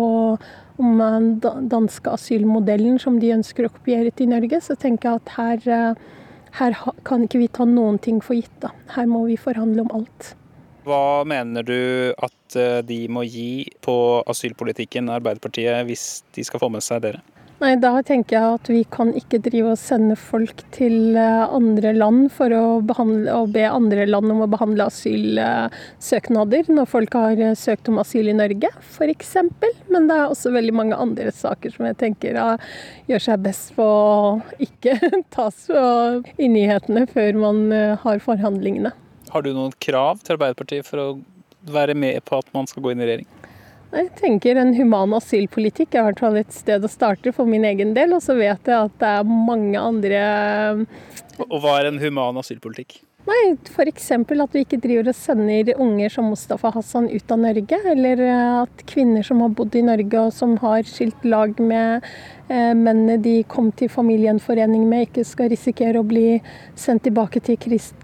[0.76, 5.34] om den danske asylmodellen som de ønsker å kopiere til Norge, så tenker jeg at
[5.38, 6.22] her, eh,
[6.58, 8.54] her kan ikke vi ta noen ting for gitt.
[8.60, 8.72] Da.
[8.96, 10.34] Her må vi forhandle om alt.
[10.84, 13.96] Hva mener du at eh, de må gi på
[14.28, 17.22] asylpolitikken, Arbeiderpartiet, hvis de skal få med seg dere?
[17.62, 21.92] Nei, Da tenker jeg at vi kan ikke drive og sende folk til eh, andre
[21.94, 27.38] land for å, behandle, å be andre land om å behandle asylsøknader når folk har
[27.38, 29.32] eh, søkt om asyl i Norge, f.eks.
[29.92, 32.40] Men det er også veldig mange andre saker som jeg tenker
[33.08, 34.98] gjør seg best på å ikke
[35.36, 38.92] tas i nyhetene før man eh, har forhandlingene.
[39.30, 41.08] Har du noen krav til Arbeiderpartiet for å
[41.70, 43.43] være med på at man skal gå inn i regjering?
[43.94, 47.66] Jeg tenker En human asylpolitikk er i hvert fall et sted å starte for min
[47.68, 48.16] egen del.
[48.16, 50.22] Og så vet jeg at det er mange andre
[51.44, 52.98] Og Hva er en human asylpolitikk?
[53.24, 54.10] Nei, F.eks.
[54.12, 57.78] at vi ikke driver og sender unger som Mustafa Hassan ut av Norge.
[57.88, 62.04] Eller at kvinner som har bodd i Norge og som har skilt lag med
[62.52, 66.36] eh, mennene de kom til familiegjenforening med, ikke skal risikere å bli
[66.76, 67.56] sendt tilbake til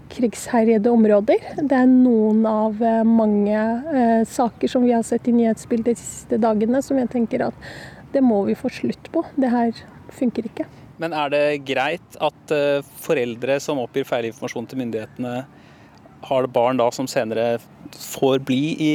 [0.09, 1.53] krigsherjede områder.
[1.61, 3.61] Det er noen av eh, mange
[3.93, 7.73] eh, saker som vi har sett i nyhetsbildet de siste dagene, som jeg tenker at
[8.11, 9.27] det må vi få slutt på.
[9.37, 9.85] Det her
[10.17, 10.71] funker ikke.
[11.01, 15.35] Men er det greit at eh, foreldre som oppgir feil informasjon til myndighetene,
[16.21, 17.55] har barn da som senere
[17.97, 18.91] får bli i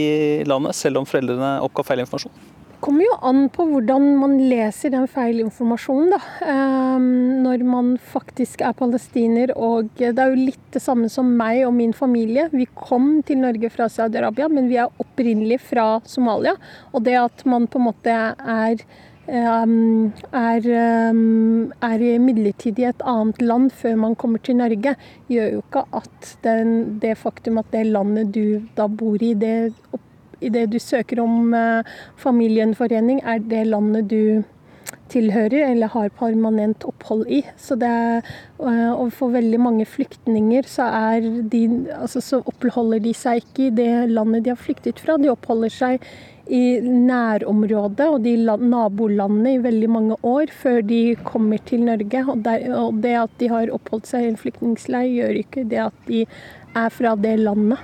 [0.47, 2.45] landet, selv om foreldrene oppga feil informasjon?
[2.77, 6.19] Det kommer jo an på hvordan man leser den feil informasjonen, da.
[6.53, 7.07] Ehm,
[7.43, 11.73] når man faktisk er palestiner og Det er jo litt det samme som meg og
[11.75, 12.47] min familie.
[12.53, 16.55] Vi kom til Norge fra Saudi-Arabia, men vi er opprinnelig fra Somalia.
[16.93, 18.85] Og det at man på en måte er
[19.29, 20.67] er,
[21.83, 24.95] er midlertidig i et annet land før man kommer til Norge,
[25.29, 29.73] gjør jo ikke at den, det faktum at det landet du da bor i, det,
[30.41, 31.83] i det du søker om uh,
[32.23, 34.45] familiegjenforening, er det landet du
[35.11, 37.43] tilhører eller har permanent opphold i.
[37.59, 40.89] Så det er, uh, og for veldig mange flyktninger så,
[41.53, 45.19] de, altså, så oppholder de seg ikke i det landet de har flyktet fra.
[45.21, 46.11] De oppholder seg
[46.47, 52.23] i nærområdet og de nabolandene i veldig mange år før de kommer til Norge.
[52.31, 56.25] Og, det at de har oppholdt seg i en flyktningleir, gjør ikke det at de
[56.77, 57.83] er fra det landet.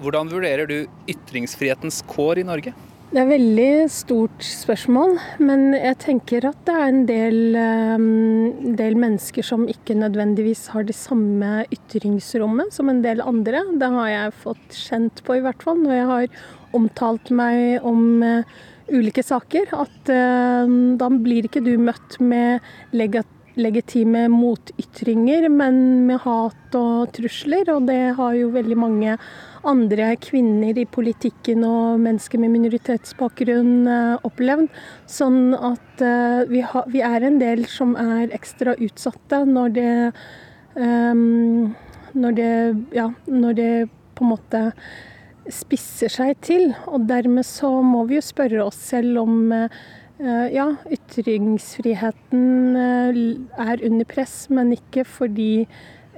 [0.00, 2.74] Hvordan vurderer du ytringsfrihetens kår i Norge?
[3.06, 8.72] Det er et veldig stort spørsmål, men jeg tenker at det er en del, um,
[8.76, 13.62] del, mennesker som ikke nødvendigvis har det samme ytringsrommet som en del andre.
[13.78, 16.42] Det har jeg fått kjent på, i hvert fall, når jeg har
[16.74, 18.58] omtalt meg om uh,
[18.90, 19.70] ulike saker.
[19.86, 20.66] At uh,
[20.98, 22.58] da blir ikke du møtt med
[22.90, 27.70] legitime motytringer, men med hat og trusler.
[27.70, 29.14] Og det har jo veldig mange
[29.68, 33.88] andre kvinner i politikken og mennesker med minoritetsbakgrunn
[34.26, 34.68] opplevd.
[35.10, 36.04] Sånn at
[36.50, 39.90] vi, har, vi er en del som er ekstra utsatte når det
[40.78, 41.74] um,
[42.16, 42.54] når det,
[42.96, 43.70] ja, når det
[44.16, 44.62] på en måte
[45.52, 46.72] spisser seg til.
[46.90, 53.20] Og dermed så må vi jo spørre oss selv om eh, ja, ytringsfriheten eh,
[53.66, 55.66] er under press, men ikke fordi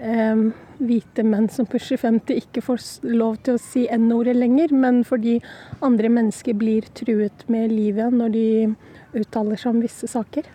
[0.00, 0.42] eh,
[0.78, 5.38] hvite menn som pusher 50 ikke får lov til å si N-ordet lenger, men fordi
[5.84, 8.46] andre mennesker blir truet med livet når de
[9.18, 10.46] uttaler seg om visse saker.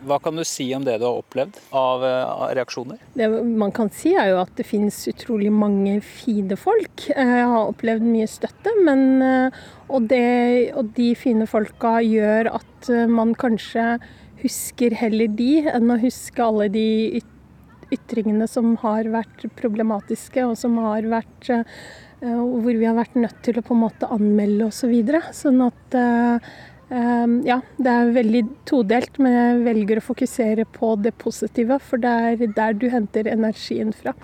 [0.00, 3.00] Hva kan du si om det du har opplevd av, av reaksjoner?
[3.12, 7.04] Det man kan si er jo at det finnes utrolig mange fine folk.
[7.10, 9.60] Jeg har opplevd mye støtte, men, eh,
[9.90, 13.98] og, det, og de fine folka gjør at eh, man kanskje
[14.40, 16.88] husker heller de enn å huske alle de
[17.94, 21.64] ytringene som har vært problematiske, og som har vært eh,
[22.20, 24.82] hvor vi har vært nødt til å på en måte anmelde osv.
[24.82, 25.22] Så videre.
[25.36, 25.96] sånn at
[26.90, 32.02] Ehm, ja, det er veldig todelt, men jeg velger å fokusere på det positive, for
[32.02, 34.14] det er der du henter energien fra.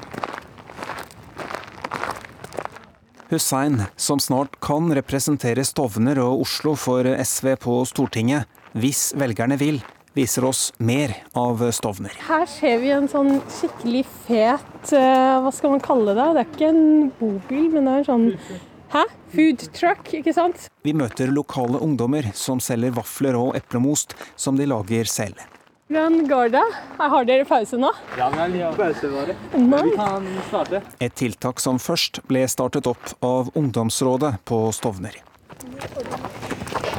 [3.30, 9.80] Hussein, som snart kan representere Stovner og Oslo for SV på Stortinget, hvis velgerne vil,
[10.16, 12.14] viser oss mer av Stovner.
[12.28, 16.30] Her ser vi en sånn skikkelig fet, eh, hva skal man kalle det?
[16.36, 19.02] Det er ikke en bobil, men det er en sånn Hæ?
[19.34, 20.68] Food truck, ikke sant?
[20.86, 25.42] Vi møter lokale ungdommer som selger vafler og eplemost som de lager selv.
[25.90, 26.64] Hvordan går det?
[26.98, 27.90] Har dere pause nå?
[28.18, 29.36] Ja, vi har pause bare.
[29.52, 30.82] Vi kan starte.
[31.00, 35.18] Et tiltak som først ble startet opp av ungdomsrådet på Stovner.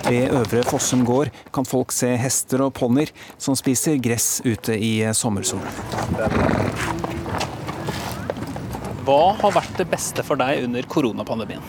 [0.08, 5.01] Ved Øvre Fossum gård kan folk se hester og ponnier som spiser gress ute i
[5.12, 5.68] sommersolen.
[9.08, 11.64] Hva har vært det beste for deg under koronapandemien?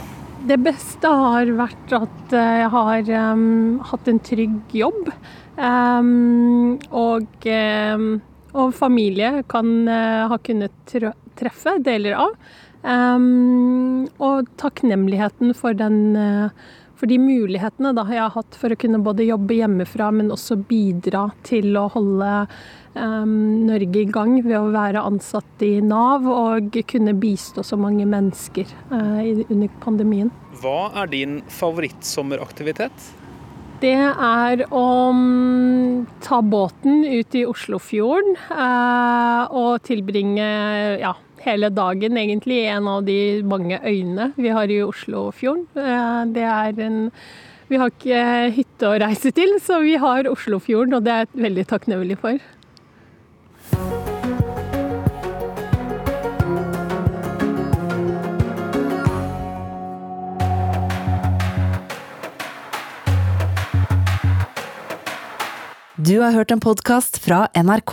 [0.47, 3.43] Det beste har vært at eh, jeg har um,
[3.91, 5.11] hatt en trygg jobb.
[5.59, 8.09] Um, og, um,
[8.55, 10.97] og, familie kan uh, ha kunnet
[11.39, 12.39] treffe deler av.
[12.78, 16.68] og takknemligheten for den uh,
[16.99, 20.59] for de mulighetene da, jeg har hatt for å kunne både jobbe hjemmefra, men også
[20.68, 22.32] bidra til å holde
[22.99, 23.36] um,
[23.68, 28.66] Norge i gang ved å være ansatt i Nav og kunne bistå så mange mennesker
[28.90, 30.32] uh, under pandemien.
[30.59, 33.14] Hva er din favorittsommeraktivitet?
[33.78, 40.49] Det er å um, ta båten ut i Oslofjorden uh, og tilbringe
[40.99, 41.14] ja,
[41.45, 45.66] hele dagen, egentlig, i en av de mange øyene vi har i Oslofjorden.
[45.76, 47.01] Uh, det er en
[47.68, 48.20] Vi har ikke
[48.57, 52.39] hytte å reise til, så vi har Oslofjorden, og det er jeg veldig takknemlig for.
[66.09, 67.93] Du har hørt en podkast fra NRK.